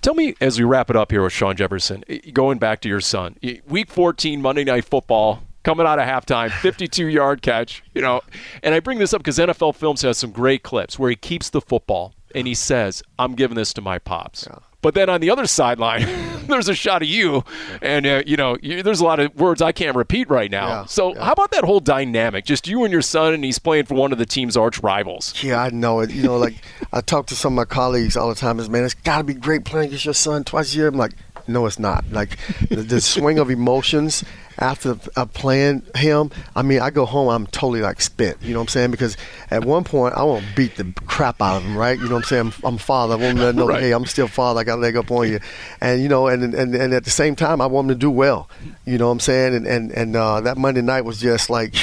[0.02, 3.02] Tell me as we wrap it up here with Shawn Jefferson, going back to your
[3.02, 7.84] son, Week 14 Monday Night Football coming out of halftime, 52 yard catch.
[7.93, 8.21] You know,
[8.63, 11.50] and I bring this up because NFL Films has some great clips where he keeps
[11.50, 14.60] the football and he says, "I'm giving this to my pops." Yeah.
[14.82, 16.02] But then on the other sideline,
[16.47, 17.43] there's a shot of you,
[17.82, 20.67] and uh, you know, you, there's a lot of words I can't repeat right now.
[20.67, 21.23] Yeah, so yeah.
[21.23, 22.45] how about that whole dynamic?
[22.45, 25.34] Just you and your son, and he's playing for one of the team's arch rivals.
[25.43, 26.12] Yeah, I know it.
[26.12, 26.56] You know, like
[26.91, 28.60] I talk to some of my colleagues all the time.
[28.60, 30.88] Is man, it's got to be great playing against your son twice a year.
[30.88, 31.13] I'm like,
[31.51, 32.03] no, it's not.
[32.11, 32.37] Like
[32.69, 34.23] the, the swing of emotions
[34.59, 38.41] after uh, playing him, I mean, I go home, I'm totally like spent.
[38.41, 38.91] You know what I'm saying?
[38.91, 39.17] Because
[39.49, 41.97] at one point, I want to beat the crap out of him, right?
[41.97, 42.53] You know what I'm saying?
[42.63, 43.13] I'm, I'm father.
[43.15, 43.81] I want to know, right.
[43.81, 44.59] hey, I'm still father.
[44.59, 45.39] I got a leg up on you,
[45.81, 48.11] and you know, and and and at the same time, I want him to do
[48.11, 48.49] well.
[48.85, 49.55] You know what I'm saying?
[49.55, 51.75] And and and uh, that Monday night was just like,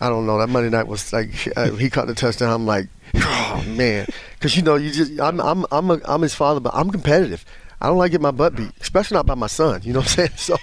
[0.00, 0.38] I don't know.
[0.38, 2.50] That Monday night was like uh, he caught the touchdown.
[2.52, 6.34] I'm like, oh man, because you know, you just I'm I'm I'm a, I'm his
[6.34, 7.44] father, but I'm competitive.
[7.80, 9.80] I don't like getting my butt beat, especially not by my son.
[9.84, 10.30] You know what I'm saying?
[10.36, 10.56] So,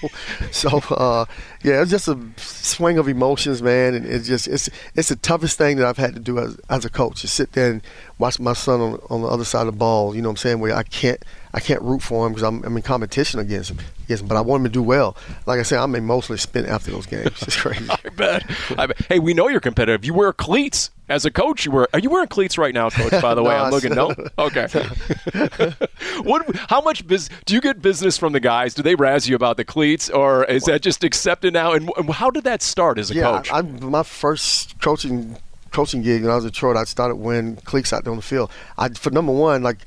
[0.52, 1.26] so uh,
[1.64, 5.58] yeah, it's just a swing of emotions, man, and it's just it's it's the toughest
[5.58, 7.82] thing that I've had to do as, as a coach to sit there and
[8.20, 10.16] watch my son on, on the other side of the ball.
[10.16, 10.60] You know what I'm saying?
[10.60, 11.24] Where I can't
[11.58, 13.80] I can't root for him because I'm, I'm, in competition against him.
[14.08, 15.18] Yes, but I want him to do well.
[15.48, 17.42] Like I said, I'm mostly spent after those games.
[17.42, 17.90] It's crazy.
[17.90, 18.46] I bet.
[18.78, 19.02] I bet.
[19.10, 20.06] Hey, we know you're competitive.
[20.06, 21.66] You wear cleats as a coach.
[21.66, 21.88] You wear.
[21.94, 23.24] Are you wearing cleats right now, coach?
[23.24, 23.96] By the way, I'm looking.
[23.96, 24.14] No.
[24.38, 24.68] Okay.
[26.22, 26.46] what?
[26.70, 28.76] How much business do you get business from the guys?
[28.76, 31.74] Do they razz you about the cleats, or is that just accepted now?
[31.74, 33.52] And how did that start as a yeah, coach?
[33.52, 35.38] I, my first coaching
[35.72, 38.24] coaching gig when I was at Detroit, I started wearing cleats out there on the
[38.24, 38.52] field.
[38.78, 39.80] I for number one, like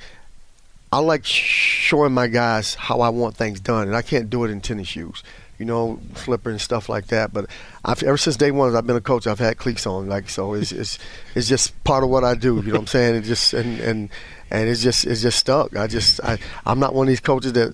[0.91, 4.51] I like showing my guys how I want things done, and I can't do it
[4.51, 5.23] in tennis shoes,
[5.57, 7.31] you know, slipper and stuff like that.
[7.31, 7.45] But
[7.85, 9.25] I've, ever since day one, I've been a coach.
[9.25, 10.53] I've had cleats on, like so.
[10.53, 10.99] It's it's
[11.33, 12.57] it's just part of what I do.
[12.57, 13.15] You know what I'm saying?
[13.15, 14.09] It just and and
[14.49, 15.75] and it's just it's just stuck.
[15.77, 17.73] I just I I'm not one of these coaches that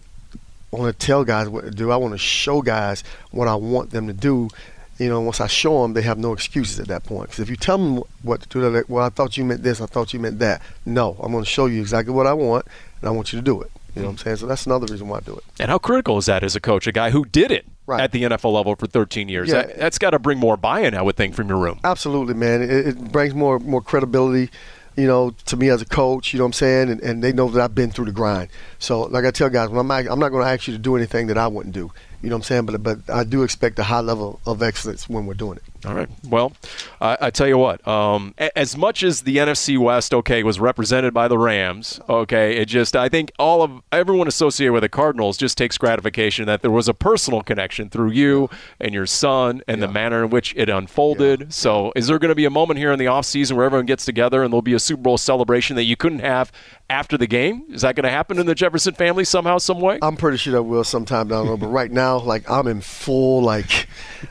[0.70, 1.92] want to tell guys what to do.
[1.92, 4.50] I want to show guys what I want them to do
[4.98, 7.30] you know, once I show them, they have no excuses at that point.
[7.30, 9.64] Because if you tell them what to do, they're like, well, I thought you meant
[9.64, 10.62] this, I thought you meant that.
[10.86, 12.66] No, I'm going to show you exactly what I want,
[13.02, 13.72] and I want you to do it.
[13.98, 14.36] You know what I'm saying?
[14.38, 15.44] So that's another reason why I do it.
[15.60, 18.00] And how critical is that as a coach, a guy who did it right.
[18.00, 19.50] at the NFL level for 13 years?
[19.50, 19.64] Yeah.
[19.64, 21.80] That, has got to bring more buy-in, I would think, from your room.
[21.84, 22.62] Absolutely, man.
[22.62, 24.52] It, it, brings more more credibility,
[24.96, 26.32] you know, to me as a coach.
[26.32, 26.90] You know what I'm saying?
[26.92, 28.50] And, and they know that I've been through the grind.
[28.78, 30.96] So, like I tell guys, when I'm, I'm not going to ask you to do
[30.96, 31.92] anything that I wouldn't do.
[32.22, 32.66] You know what I'm saying?
[32.66, 35.64] But but I do expect a high level of excellence when we're doing it.
[35.88, 36.10] All right.
[36.28, 36.52] Well,
[37.00, 37.88] I, I tell you what.
[37.88, 42.66] Um, as much as the NFC West, okay, was represented by the Rams, okay, it
[42.66, 46.72] just I think all of everyone associated with the Cardinals just takes gratification that there
[46.72, 48.50] was a personal connection through you
[48.82, 49.88] and your son and yeah.
[49.88, 51.40] the manner in which it unfolded.
[51.40, 51.46] Yeah.
[51.50, 54.04] So, is there going to be a moment here in the offseason where everyone gets
[54.04, 56.52] together and there'll be a Super Bowl celebration that you couldn't have
[56.90, 57.64] after the game?
[57.70, 60.00] Is that going to happen in the Jefferson family somehow, some way?
[60.02, 61.62] I'm pretty sure that will sometime down the road.
[61.62, 63.88] But right now, like I'm in full like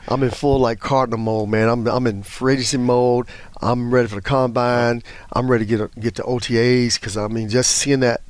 [0.07, 1.69] I'm in full like Cardinal mode, man.
[1.69, 3.27] I'm I'm in racing mode.
[3.61, 5.03] I'm ready for the combine.
[5.33, 8.21] I'm ready to get get to OTAs because I mean, just seeing that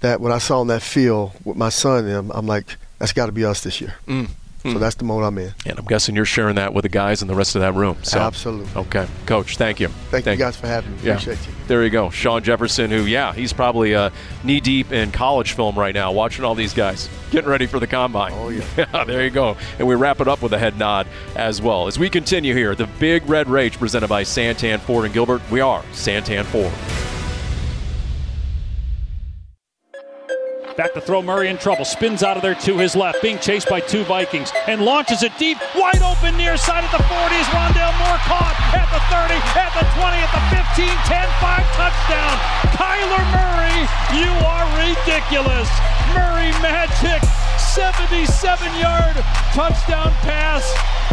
[0.00, 3.26] that what I saw on that field with my son, I'm, I'm like, that's got
[3.26, 3.94] to be us this year.
[4.06, 4.30] Mm.
[4.62, 4.78] So hmm.
[4.78, 5.54] that's the mode I'm in.
[5.64, 7.96] And I'm guessing you're sharing that with the guys in the rest of that room.
[8.02, 8.68] So, Absolutely.
[8.76, 9.06] Okay.
[9.24, 9.88] Coach, thank you.
[9.88, 10.98] Thank, thank you guys for having me.
[11.02, 11.12] Yeah.
[11.12, 11.54] Appreciate you.
[11.66, 12.10] There you go.
[12.10, 14.10] Shawn Jefferson, who, yeah, he's probably uh,
[14.44, 17.86] knee deep in college film right now, watching all these guys getting ready for the
[17.86, 18.32] combine.
[18.34, 18.64] Oh, yeah.
[18.76, 19.04] yeah.
[19.04, 19.56] there you go.
[19.78, 21.86] And we wrap it up with a head nod as well.
[21.86, 25.40] As we continue here, the Big Red Rage presented by Santan Ford and Gilbert.
[25.50, 26.89] We are Santan Ford.
[30.76, 31.84] Back to throw Murray in trouble.
[31.84, 35.32] Spins out of there to his left, being chased by two Vikings, and launches it
[35.36, 37.46] deep, wide open near side at the 40s.
[37.50, 42.38] Rondale Moore caught at the 30, at the 20, at the 15, 10, 5 touchdown.
[42.78, 43.82] Kyler Murray,
[44.14, 45.66] you are ridiculous.
[46.14, 47.18] Murray magic,
[47.58, 48.30] 77
[48.78, 49.18] yard
[49.52, 50.62] touchdown pass.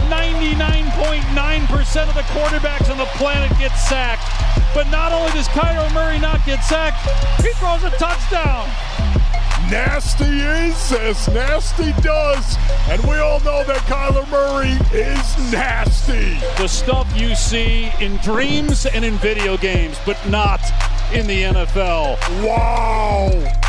[0.07, 4.23] 99.9% of the quarterbacks on the planet get sacked.
[4.73, 7.03] But not only does Kyler Murray not get sacked,
[7.41, 8.69] he throws a touchdown.
[9.69, 12.55] Nasty is as nasty does.
[12.89, 16.35] And we all know that Kyler Murray is nasty.
[16.61, 20.61] The stuff you see in dreams and in video games, but not
[21.13, 22.17] in the NFL.
[22.45, 23.66] Wow.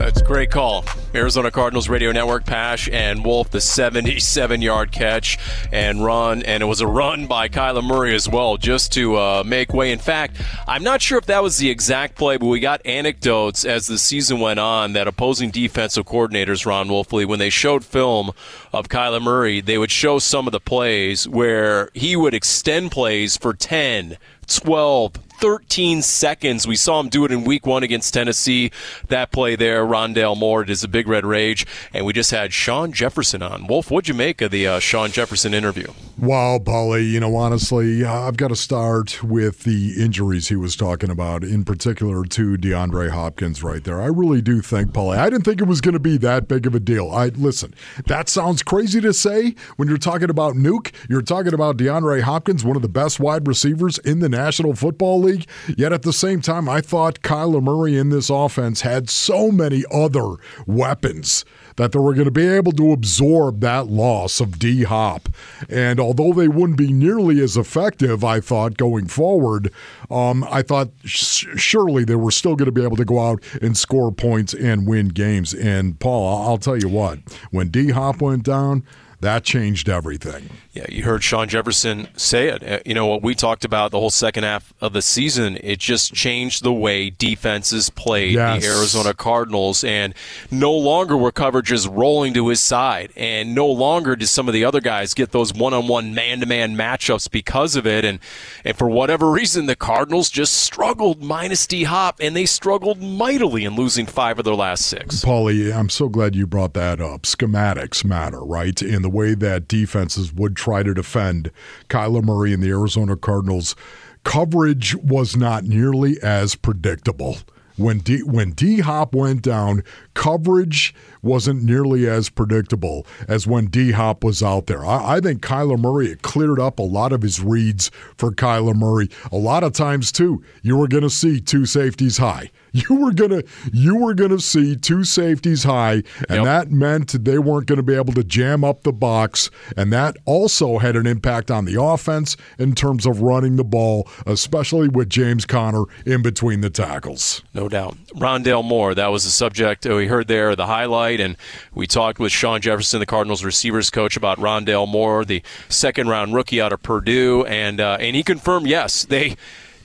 [0.00, 0.86] That's a great call.
[1.14, 5.36] Arizona Cardinals Radio Network, Pash and Wolf, the 77 yard catch
[5.70, 6.42] and run.
[6.42, 9.92] And it was a run by Kyler Murray as well, just to uh, make way.
[9.92, 13.66] In fact, I'm not sure if that was the exact play, but we got anecdotes
[13.66, 18.30] as the season went on that opposing defensive coordinators, Ron Wolfley, when they showed film
[18.72, 23.36] of Kyler Murray, they would show some of the plays where he would extend plays
[23.36, 26.66] for 10, 12, 13 seconds.
[26.66, 28.70] We saw him do it in week one against Tennessee.
[29.08, 31.66] That play there, Rondell Moore, it is a big red rage.
[31.94, 33.66] And we just had Shawn Jefferson on.
[33.66, 35.92] Wolf, what'd you make of the uh, Shawn Jefferson interview?
[36.20, 40.76] Wow, Paulie, you know, honestly, uh, I've got to start with the injuries he was
[40.76, 44.02] talking about, in particular to DeAndre Hopkins right there.
[44.02, 46.66] I really do think, Paulie, I didn't think it was going to be that big
[46.66, 47.10] of a deal.
[47.10, 47.72] I Listen,
[48.06, 50.92] that sounds crazy to say when you're talking about Nuk.
[51.08, 55.20] You're talking about DeAndre Hopkins, one of the best wide receivers in the National Football
[55.20, 55.46] league.
[55.74, 59.84] Yet at the same time, I thought Kyler Murray in this offense had so many
[59.90, 60.34] other
[60.66, 61.46] weapons
[61.80, 65.30] that they were going to be able to absorb that loss of D Hop.
[65.70, 69.72] And although they wouldn't be nearly as effective, I thought going forward,
[70.10, 73.42] um, I thought sh- surely they were still going to be able to go out
[73.62, 75.54] and score points and win games.
[75.54, 77.18] And Paul, I'll tell you what,
[77.50, 78.84] when D Hop went down,
[79.20, 80.50] that changed everything.
[80.72, 82.62] Yeah, you heard Shawn Jefferson say it.
[82.62, 85.58] Uh, you know what we talked about the whole second half of the season.
[85.62, 88.62] It just changed the way defenses played yes.
[88.62, 90.14] the Arizona Cardinals, and
[90.50, 94.64] no longer were coverages rolling to his side, and no longer did some of the
[94.64, 98.04] other guys get those one-on-one man-to-man matchups because of it.
[98.04, 98.20] And
[98.64, 103.64] and for whatever reason, the Cardinals just struggled minus D Hop, and they struggled mightily
[103.64, 105.24] in losing five of their last six.
[105.24, 107.22] Paulie, I'm so glad you brought that up.
[107.22, 108.80] Schematics matter, right?
[108.80, 111.50] In the way that defenses would try to defend
[111.88, 113.76] Kyler Murray and the Arizona Cardinals,
[114.24, 117.38] coverage was not nearly as predictable.
[117.76, 119.82] When D when D Hop went down,
[120.20, 124.84] coverage wasn't nearly as predictable as when D Hop was out there.
[124.84, 129.08] I, I, think Kyler Murray cleared up a lot of his reads for Kyler Murray.
[129.32, 132.50] A lot of times too, you were going to see two safeties high.
[132.72, 136.44] You were gonna you were gonna see two safeties high, and yep.
[136.44, 140.16] that meant they weren't going to be able to jam up the box, and that
[140.24, 145.10] also had an impact on the offense in terms of running the ball, especially with
[145.10, 147.42] James Conner in between the tackles.
[147.54, 147.96] No doubt.
[148.14, 151.36] Rondale Moore, that was the subject oh, we heard there, the highlight, and
[151.74, 156.34] we talked with Shawn Jefferson, the Cardinals receivers coach, about Rondale Moore, the second round
[156.34, 159.36] rookie out of Purdue, and uh, and he confirmed yes they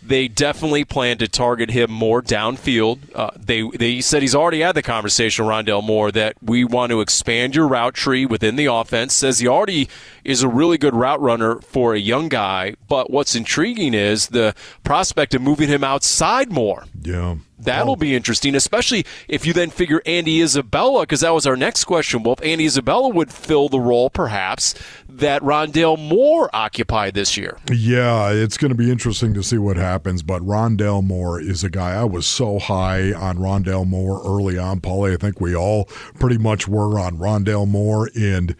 [0.08, 3.00] they definitely plan to target him more downfield.
[3.14, 7.02] Uh, they they said he's already had the conversation, Rondale Moore, that we want to
[7.02, 9.14] expand your route tree within the offense.
[9.14, 9.90] Says he already
[10.24, 12.76] is a really good route runner for a young guy.
[12.88, 16.86] But what's intriguing is the prospect of moving him outside more.
[17.02, 17.36] Yeah.
[17.58, 17.96] That'll oh.
[17.96, 22.22] be interesting, especially if you then figure Andy Isabella, because that was our next question.
[22.22, 24.76] Well, if Andy Isabella would fill the role, perhaps,
[25.20, 27.58] that Rondale Moore occupied this year.
[27.72, 30.24] Yeah, it's going to be interesting to see what happens.
[30.24, 34.82] But Rondale Moore is a guy I was so high on Rondale Moore early on,
[34.82, 35.14] Paulie.
[35.14, 35.86] I think we all
[36.20, 38.10] pretty much were on Rondale Moore.
[38.16, 38.56] And,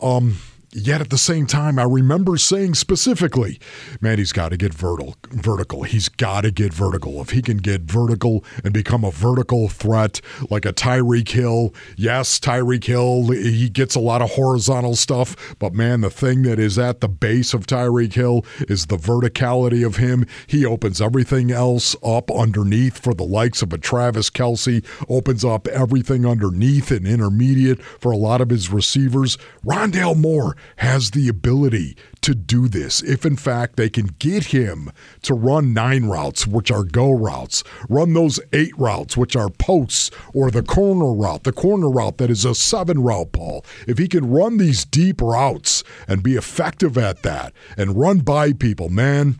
[0.00, 0.38] um,
[0.78, 3.58] Yet at the same time, I remember saying specifically,
[4.02, 5.16] man, he's got to get vertical.
[5.30, 5.84] Vertical.
[5.84, 7.18] He's got to get vertical.
[7.22, 12.38] If he can get vertical and become a vertical threat like a Tyreek Hill, yes,
[12.38, 16.78] Tyreek Hill, he gets a lot of horizontal stuff, but man, the thing that is
[16.78, 20.26] at the base of Tyreek Hill is the verticality of him.
[20.46, 25.68] He opens everything else up underneath for the likes of a Travis Kelce, opens up
[25.68, 29.38] everything underneath and intermediate for a lot of his receivers.
[29.64, 33.02] Rondale Moore has the ability to do this.
[33.02, 34.90] If in fact they can get him
[35.22, 40.10] to run nine routes, which are go routes, run those eight routes, which are posts,
[40.34, 43.64] or the corner route, the corner route that is a seven route, Paul.
[43.86, 48.52] If he can run these deep routes and be effective at that and run by
[48.52, 49.38] people, man,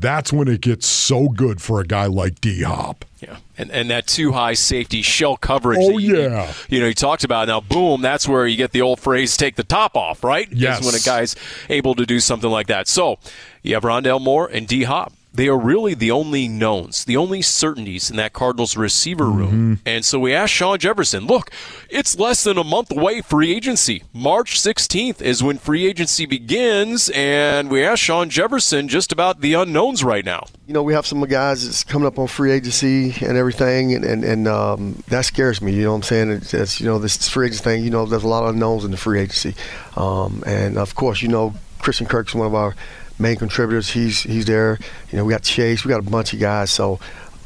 [0.00, 3.04] that's when it gets so good for a guy like D Hop.
[3.20, 5.80] Yeah, and and that too high safety shell coverage.
[5.80, 7.60] Oh you, yeah, you know you talked about now.
[7.60, 10.48] Boom, that's where you get the old phrase "take the top off." Right?
[10.52, 11.34] Yes, Is when a guy's
[11.68, 12.86] able to do something like that.
[12.88, 13.18] So
[13.62, 17.40] you have Rondale Moore and D Hop they are really the only knowns, the only
[17.42, 19.76] certainties in that Cardinals receiver room.
[19.76, 19.88] Mm-hmm.
[19.88, 21.52] And so we asked Shawn Jefferson, look,
[21.88, 24.02] it's less than a month away free agency.
[24.12, 27.08] March 16th is when free agency begins.
[27.10, 30.46] And we asked Shawn Jefferson just about the unknowns right now.
[30.66, 34.04] You know, we have some guys that's coming up on free agency and everything, and,
[34.04, 35.72] and, and um, that scares me.
[35.72, 36.30] You know what I'm saying?
[36.32, 38.84] It's, it's, you know, this free agency thing, you know, there's a lot of unknowns
[38.84, 39.54] in the free agency.
[39.96, 42.74] Um, and of course, you know, Christian Kirk's one of our
[43.18, 43.90] main contributors.
[43.90, 44.78] He's he's there.
[45.10, 45.84] You know, we got Chase.
[45.84, 46.70] We got a bunch of guys.
[46.70, 46.98] So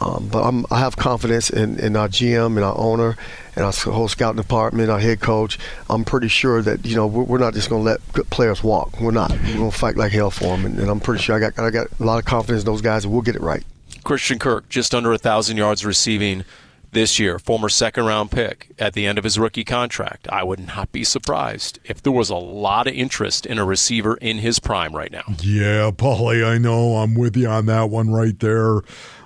[0.03, 3.17] Um, but I'm, I have confidence in, in our GM and our owner
[3.55, 5.59] and our whole scouting department, our head coach.
[5.89, 8.65] I'm pretty sure that you know we're, we're not just going to let good players
[8.65, 9.01] walk.
[9.01, 9.31] We're not.
[9.31, 11.57] We're going to fight like hell for them, and, and I'm pretty sure I got
[11.57, 13.63] I got a lot of confidence in those guys, and we'll get it right.
[14.03, 16.45] Christian Kirk, just under a thousand yards receiving
[16.93, 20.29] this year, former second round pick at the end of his rookie contract.
[20.29, 24.17] I would not be surprised if there was a lot of interest in a receiver
[24.17, 25.25] in his prime right now.
[25.41, 26.97] Yeah, Paulie, I know.
[26.97, 28.83] I'm with you on that one right there.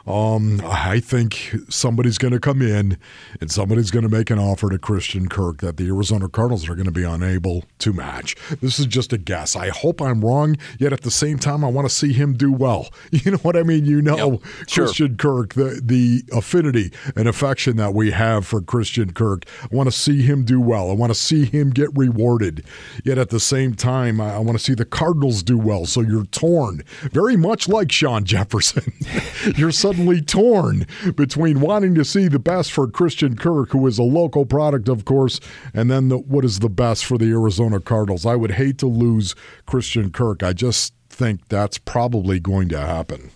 [0.06, 2.96] Um, I think somebody's going to come in
[3.40, 6.74] and somebody's going to make an offer to Christian Kirk that the Arizona Cardinals are
[6.74, 8.36] going to be unable to match.
[8.60, 9.56] This is just a guess.
[9.56, 12.52] I hope I'm wrong, yet at the same time, I want to see him do
[12.52, 12.88] well.
[13.26, 13.86] You know what I mean?
[13.86, 14.84] You know, yep, sure.
[14.84, 19.44] Christian Kirk, the, the affinity and affection that we have for Christian Kirk.
[19.62, 20.90] I want to see him do well.
[20.90, 22.64] I want to see him get rewarded.
[23.04, 25.86] Yet at the same time, I, I want to see the Cardinals do well.
[25.86, 28.92] So you're torn, very much like Shawn Jefferson.
[29.56, 34.02] you're suddenly torn between wanting to see the best for Christian Kirk, who is a
[34.02, 35.40] local product, of course,
[35.74, 38.26] and then the, what is the best for the Arizona Cardinals.
[38.26, 39.34] I would hate to lose
[39.66, 40.42] Christian Kirk.
[40.42, 43.30] I just think that's probably going to happen.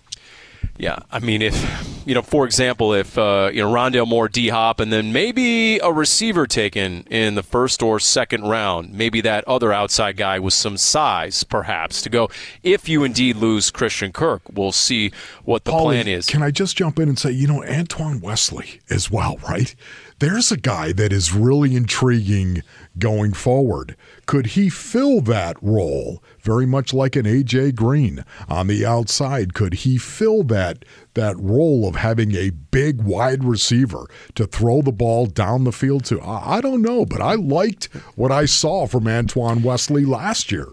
[0.80, 1.54] Yeah, I mean, if
[2.06, 5.78] you know, for example, if uh, you know Rondale Moore, D Hop, and then maybe
[5.78, 10.54] a receiver taken in the first or second round, maybe that other outside guy with
[10.54, 12.30] some size, perhaps, to go.
[12.62, 15.12] If you indeed lose Christian Kirk, we'll see
[15.44, 16.26] what the Paulie, plan is.
[16.26, 19.74] Can I just jump in and say, you know, Antoine Wesley as well, right?
[20.20, 22.62] There's a guy that is really intriguing
[22.98, 23.96] going forward.
[24.26, 29.54] Could he fill that role very much like an AJ Green on the outside?
[29.54, 34.92] Could he fill that that role of having a big wide receiver to throw the
[34.92, 36.20] ball down the field to?
[36.20, 40.68] I, I don't know, but I liked what I saw from Antoine Wesley last year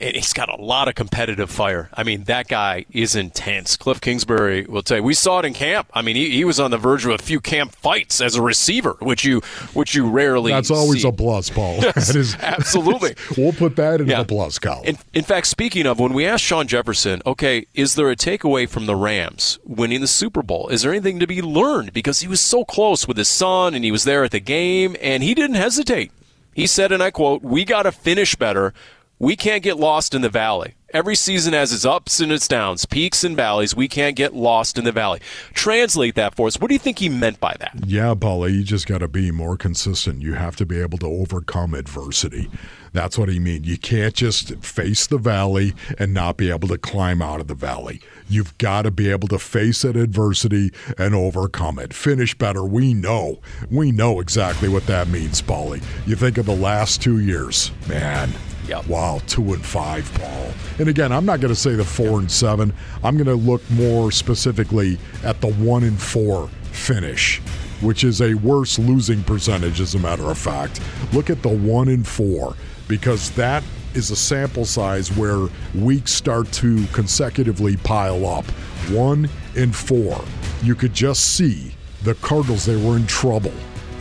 [0.00, 1.90] and he's got a lot of competitive fire.
[1.94, 3.76] I mean, that guy is intense.
[3.76, 5.02] Cliff Kingsbury will tell you.
[5.02, 5.88] We saw it in camp.
[5.92, 8.42] I mean, he, he was on the verge of a few camp fights as a
[8.42, 9.40] receiver, which you
[9.74, 10.52] which you rarely.
[10.52, 11.08] That's always see.
[11.08, 11.78] a plus, Paul.
[11.82, 13.14] Yes, that is absolutely.
[13.36, 14.22] we'll put that in Yeah.
[14.22, 14.84] the plus column.
[14.86, 18.68] In, in fact, speaking of, when we asked Shawn Jefferson, okay, is there a takeaway
[18.68, 20.68] from the Rams winning the Super Bowl?
[20.68, 21.92] Is there anything to be learned?
[21.92, 24.96] Because he was so close with his son and he was there at the game
[25.00, 26.12] and he didn't hesitate.
[26.54, 28.74] He said, and I quote, We got to finish better.
[29.20, 30.74] We can't get lost in the valley.
[30.94, 33.74] Every season has its ups and its downs, peaks and valleys.
[33.74, 35.20] We can't get lost in the valley.
[35.52, 36.60] Translate that for us.
[36.60, 37.72] What do you think he meant by that?
[37.84, 40.22] Yeah, Paula, you just got to be more consistent.
[40.22, 42.48] You have to be able to overcome adversity.
[42.92, 43.64] That's what he mean.
[43.64, 47.54] You can't just face the valley and not be able to climb out of the
[47.54, 48.00] valley.
[48.28, 51.92] You've got to be able to face that adversity and overcome it.
[51.92, 52.64] Finish better.
[52.64, 53.40] We know.
[53.68, 55.82] We know exactly what that means, Paulie.
[56.06, 58.32] You think of the last two years, man.
[58.68, 58.86] Yep.
[58.86, 60.52] Wow, two and five, Paul.
[60.78, 62.74] And again, I'm not going to say the four and seven.
[63.02, 67.40] I'm going to look more specifically at the one and four finish,
[67.80, 70.80] which is a worse losing percentage, as a matter of fact.
[71.14, 72.56] Look at the one and four
[72.88, 73.64] because that
[73.94, 78.44] is a sample size where weeks start to consecutively pile up.
[78.90, 80.22] One and four.
[80.62, 83.52] You could just see the Cardinals, they were in trouble.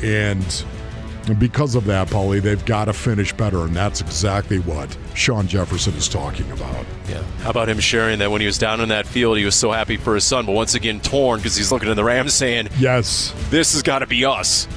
[0.04, 0.66] And
[1.30, 5.48] and because of that, Paulie, they've got to finish better, and that's exactly what Shawn
[5.48, 6.86] Jefferson is talking about.
[7.10, 7.22] Yeah.
[7.42, 9.72] How about him sharing that when he was down in that field, he was so
[9.72, 12.70] happy for his son, but once again torn because he's looking at the Rams saying,
[12.78, 13.34] Yes.
[13.50, 14.68] This has got to be us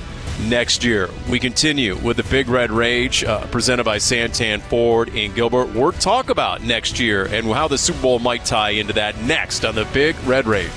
[0.48, 1.10] next year.
[1.28, 5.74] We continue with the Big Red Rage uh, presented by Santan Ford in Gilbert.
[5.74, 9.64] We'll talk about next year and how the Super Bowl might tie into that next
[9.64, 10.70] on the Big Red Rage.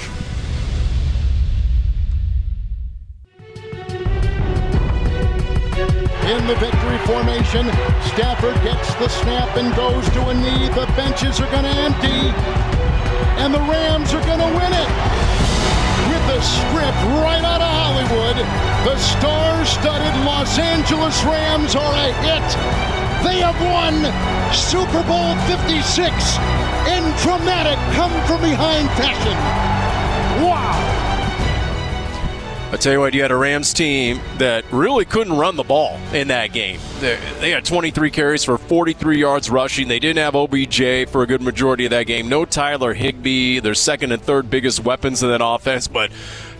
[6.29, 7.67] In the victory formation.
[8.15, 10.69] Stafford gets the snap and goes to a knee.
[10.69, 12.31] The benches are going to empty,
[13.43, 14.89] and the Rams are going to win it.
[16.07, 18.37] With the script right out of Hollywood,
[18.87, 22.47] the star-studded Los Angeles Rams are a hit.
[23.23, 23.95] They have won
[24.53, 26.11] Super Bowl 56
[26.87, 29.37] in dramatic come-from-behind fashion.
[30.45, 30.92] Wow!
[32.73, 35.99] I tell you what, you had a Rams team that really couldn't run the ball
[36.11, 36.79] in that game.
[37.01, 39.87] They, had 23 carries for 43 yards rushing.
[39.87, 42.29] They didn't have OBJ for a good majority of that game.
[42.29, 46.11] No Tyler Higbee, their second and third biggest weapons in that offense, but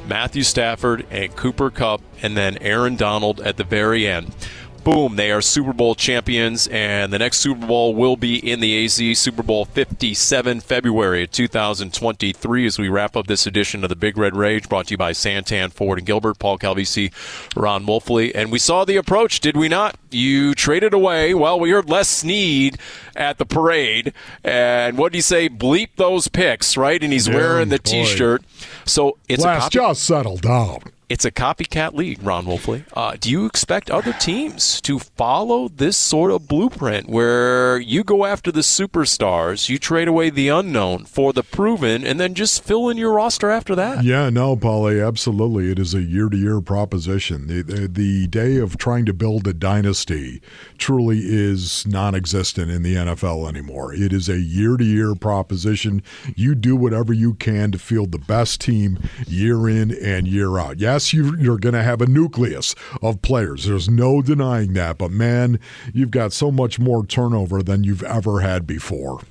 [0.08, 4.36] Matthew Stafford and Cooper Kupp and then Aaron Donald at the very end.
[4.84, 8.84] Boom, they are Super Bowl champions, and the next Super Bowl will be in the
[8.86, 12.66] AZ Super Bowl 57, February of 2023.
[12.66, 15.12] As we wrap up this edition of the Big Red Rage, brought to you by
[15.12, 17.12] Santan Ford and Gilbert, Paul Calvisi,
[17.56, 19.96] Ron Wolfley, and we saw the approach, did we not?
[20.12, 21.34] You traded away.
[21.34, 22.78] Well, we heard Les Snead
[23.16, 24.14] at the parade,
[24.44, 25.50] and what did he say?
[25.50, 27.02] Bleep those picks, right?
[27.02, 27.90] And he's Yeah, wearing the boy.
[28.04, 28.44] T-shirt.
[28.86, 30.80] So it's a copy- just settle down.
[31.14, 32.86] It's a copycat league, Ron Wolfley.
[32.94, 38.26] Uh, do you expect other teams to follow this sort of blueprint where you go
[38.26, 42.90] after the superstars, you trade away the unknown for the proven, and then just fill
[42.90, 44.04] in your roster after that?
[44.04, 45.70] Yeah, no, Paulie, absolutely.
[45.70, 47.46] It is a year to year proposition.
[47.46, 50.42] The, the, the day of trying to build a dynasty
[50.80, 53.94] truly is non existent in the NFL anymore.
[53.94, 56.02] It is a year to year proposition.
[56.36, 58.98] You do whatever you can to field the best team
[59.28, 60.80] year in and year out.
[60.80, 63.66] Yes, you, you're going to have a nucleus of players.
[63.66, 64.98] There's no denying that.
[64.98, 65.60] But man,
[65.94, 69.22] you've got so much more turnover than you've ever had before.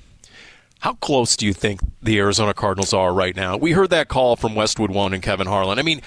[0.79, 3.55] How close do you think the Arizona Cardinals are right now?
[3.55, 5.79] We heard that call from Westwood One and Kevin Harlan.
[5.79, 6.01] I mean,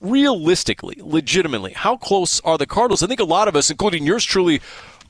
[0.00, 3.02] realistically, legitimately, how close are the Cardinals?
[3.02, 4.62] I think a lot of us, including yours truly,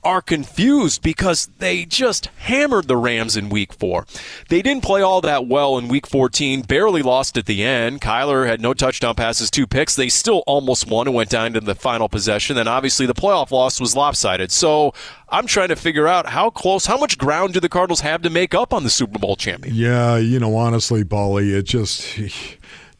[0.04, 4.06] are confused because they just hammered the Rams in week four.
[4.48, 8.00] They didn't play all that well in week 14, barely lost at the end.
[8.00, 9.96] Kyler had no touchdown passes, two picks.
[9.96, 12.56] They still almost won and went down to the final possession.
[12.56, 14.52] Then obviously the playoff loss was lopsided.
[14.52, 14.92] So
[15.28, 18.30] I'm trying to figure out how close, how much ground do the Cardinals have to
[18.30, 19.74] make up on the Super Bowl champion?
[19.74, 22.18] Yeah, you know, honestly, Paulie, it just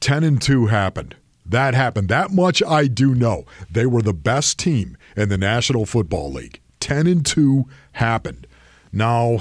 [0.01, 1.17] 10 and 2 happened.
[1.47, 2.09] That happened.
[2.09, 3.45] That much I do know.
[3.71, 6.61] They were the best team in the National Football League.
[6.85, 8.47] 10 and 2 happened.
[8.93, 9.39] Now,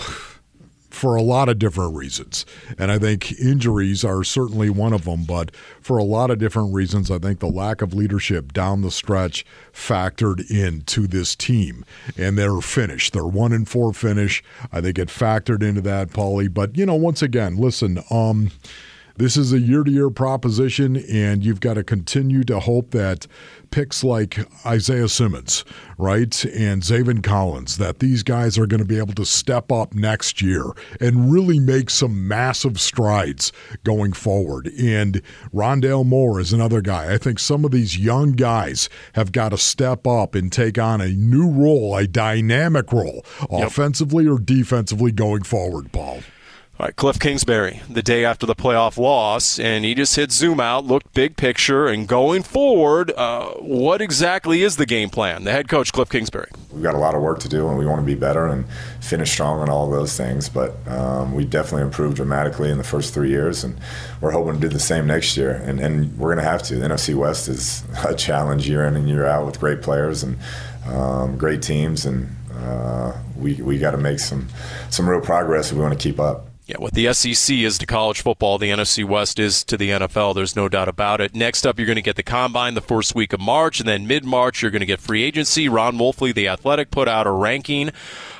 [0.90, 2.46] for a lot of different reasons.
[2.78, 6.74] And I think injuries are certainly one of them, but for a lot of different
[6.74, 11.84] reasons, I think the lack of leadership down the stretch factored into this team.
[12.16, 13.12] And they're finished.
[13.12, 14.42] They're one and four finish.
[14.72, 16.54] I think it factored into that, Paulie.
[16.54, 18.52] But you know, once again, listen, um,
[19.16, 23.28] this is a year to year proposition, and you've got to continue to hope that
[23.70, 25.64] picks like Isaiah Simmons,
[25.98, 29.94] right, and Zaven Collins, that these guys are going to be able to step up
[29.94, 30.66] next year
[31.00, 33.52] and really make some massive strides
[33.84, 34.68] going forward.
[34.80, 35.22] And
[35.54, 37.14] Rondale Moore is another guy.
[37.14, 41.02] I think some of these young guys have got to step up and take on
[41.02, 46.22] a new role, a dynamic role, offensively or defensively going forward, Paul.
[46.84, 50.84] Right, Cliff Kingsbury, the day after the playoff loss, and he just hit zoom out,
[50.84, 55.46] looked big picture, and going forward, uh, what exactly is the game plan?
[55.46, 56.50] The head coach, Cliff Kingsbury.
[56.74, 58.66] We've got a lot of work to do, and we want to be better and
[59.00, 60.50] finish strong and all those things.
[60.50, 63.80] But um, we definitely improved dramatically in the first three years, and
[64.20, 65.52] we're hoping to do the same next year.
[65.52, 66.76] And, and we're going to have to.
[66.76, 70.38] The NFC West is a challenge year in and year out with great players and
[70.86, 74.50] um, great teams, and uh, we we got to make some
[74.90, 76.50] some real progress if we want to keep up.
[76.66, 80.34] Yeah, what the SEC is to college football, the NFC West is to the NFL.
[80.34, 81.36] There's no doubt about it.
[81.36, 84.08] Next up, you're going to get the combine the first week of March, and then
[84.08, 85.68] mid March, you're going to get free agency.
[85.68, 87.92] Ron Wolfley, the athletic, put out a ranking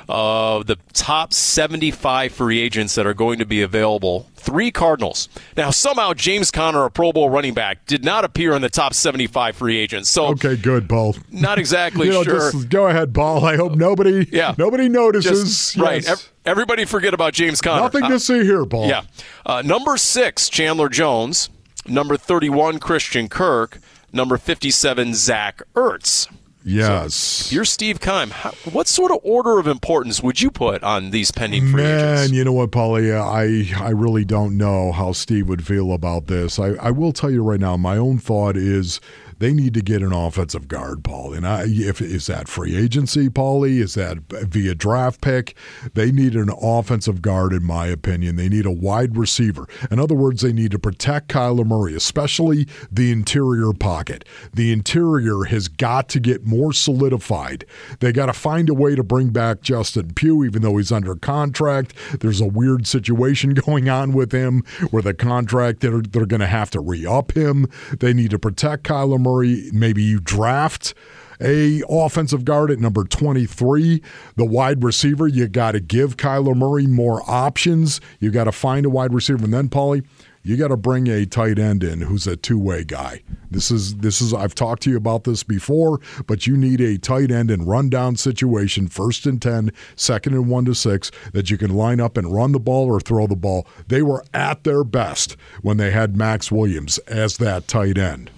[0.08, 4.28] of the top 75 free agents that are going to be available.
[4.36, 5.28] Three Cardinals.
[5.56, 8.92] Now, somehow James Conner, a Pro Bowl running back, did not appear in the top
[8.92, 10.10] 75 free agents.
[10.10, 11.16] So, Okay, good, Paul.
[11.30, 12.52] not exactly you know, sure.
[12.52, 13.44] just go ahead, Paul.
[13.44, 14.54] I hope nobody, Yeah.
[14.58, 15.44] nobody notices.
[15.44, 16.06] Just- right.
[16.06, 17.80] Ev- everybody forget about James Conner.
[17.82, 18.86] Nothing Uh, to see here, Paul.
[18.88, 19.02] Yeah.
[19.46, 21.48] Uh, number six, Chandler Jones.
[21.86, 23.78] Number 31, Christian Kirk.
[24.12, 26.28] Number 57, Zach Ertz.
[26.64, 27.46] Yes.
[27.46, 31.30] If you're Steve how, what sort of order of importance would you put on these
[31.30, 32.32] pending free Man, agents?
[32.32, 33.14] you know what, Paulie?
[33.14, 36.58] I I really don't know how Steve would feel about this.
[36.58, 38.98] I, I will tell you right now, my own thought is
[39.38, 41.32] they need to get an offensive guard, Paul.
[41.32, 43.80] And I, if is that free agency, Paulie?
[43.80, 45.56] Is that via draft pick?
[45.94, 48.36] They need an offensive guard, in my opinion.
[48.36, 49.66] They need a wide receiver.
[49.90, 54.24] In other words, they need to protect Kyler Murray, especially the interior pocket.
[54.52, 57.64] The interior has got to get more solidified.
[58.00, 61.14] They got to find a way to bring back Justin Pugh, even though he's under
[61.16, 61.94] contract.
[62.20, 66.46] There's a weird situation going on with him where the contract they're, they're going to
[66.46, 67.66] have to re up him.
[67.98, 69.70] They need to protect Kyler Murray.
[69.72, 70.94] Maybe you draft
[71.40, 74.00] a offensive guard at number 23
[74.36, 78.00] the wide receiver you got to give Kyler Murray more options.
[78.20, 79.44] You got to find a wide receiver.
[79.44, 80.04] And then Paulie
[80.46, 83.22] you got to bring a tight end in who's a two-way guy.
[83.50, 86.98] This is this is I've talked to you about this before but you need a
[86.98, 91.56] tight end in rundown situation first and 10 second and 1 to 6 that you
[91.56, 93.66] can line up and run the ball or throw the ball.
[93.88, 98.30] They were at their best when they had Maxx Williams as that tight end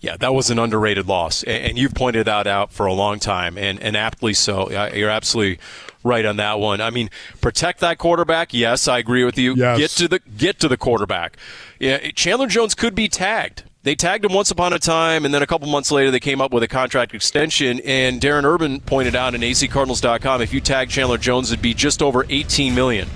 [0.00, 3.58] Yeah, that was an underrated loss, and you've pointed that out for a long time,
[3.58, 4.70] and, and aptly so.
[4.94, 5.58] You're absolutely
[6.02, 6.80] right on that one.
[6.80, 7.10] I mean,
[7.42, 8.54] protect that quarterback.
[8.54, 9.54] Yes, I agree with you.
[9.54, 9.78] Yes.
[9.78, 11.36] Get to the get to the quarterback.
[11.78, 13.64] Yeah, Chandler Jones could be tagged.
[13.82, 16.40] They tagged him once upon a time, and then a couple months later, they came
[16.40, 17.80] up with a contract extension.
[17.80, 22.02] And Darren Urban pointed out in AZCardinals.com, if you tag Chandler Jones, it'd be just
[22.02, 23.08] over 18 million.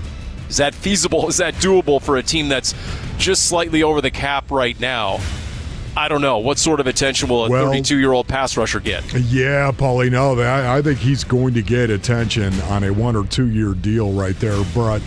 [0.49, 1.27] Is that feasible?
[1.29, 2.73] Is that doable for a team that's
[3.17, 5.19] just slightly over the cap right now?
[5.97, 6.39] I don't know.
[6.39, 9.03] What sort of attention will a Well- 32 year old pass rusher get?
[9.13, 13.25] Yeah, Paulie, no, I, I think he's going to get attention on a one or
[13.25, 14.61] two year deal right there.
[14.75, 15.01] But,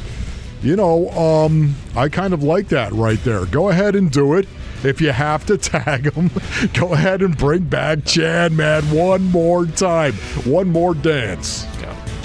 [0.62, 3.44] you know, um, I kind of like that right there.
[3.46, 4.48] Go ahead and do it.
[4.84, 6.30] If you have to tag him,
[6.72, 10.14] go ahead and bring back Chad, man, one more time.
[10.44, 11.66] One more dance.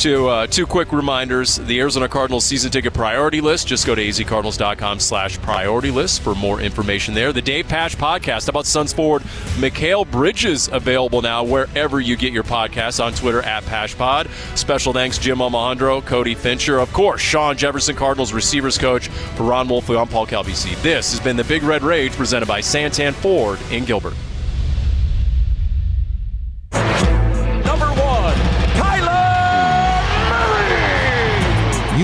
[0.03, 1.55] Two, uh, two quick reminders.
[1.55, 3.67] The Arizona Cardinals season ticket priority list.
[3.69, 7.31] Just go to azcardinals.com slash priority list for more information there.
[7.31, 9.21] The Dave Pasch podcast about Suns forward
[9.61, 14.27] Mikal Bridges available now wherever you get your podcasts on Twitter at PashPod.
[14.57, 19.07] Special thanks Jim Alejandro, Cody Fincher, of course, Shawn Jefferson, Cardinals receivers coach.
[19.07, 20.75] For Ron Wolfley, I'm Paul Calvisi.
[20.81, 24.15] This has been the Big Red Rage presented by Santan Ford in Gilbert.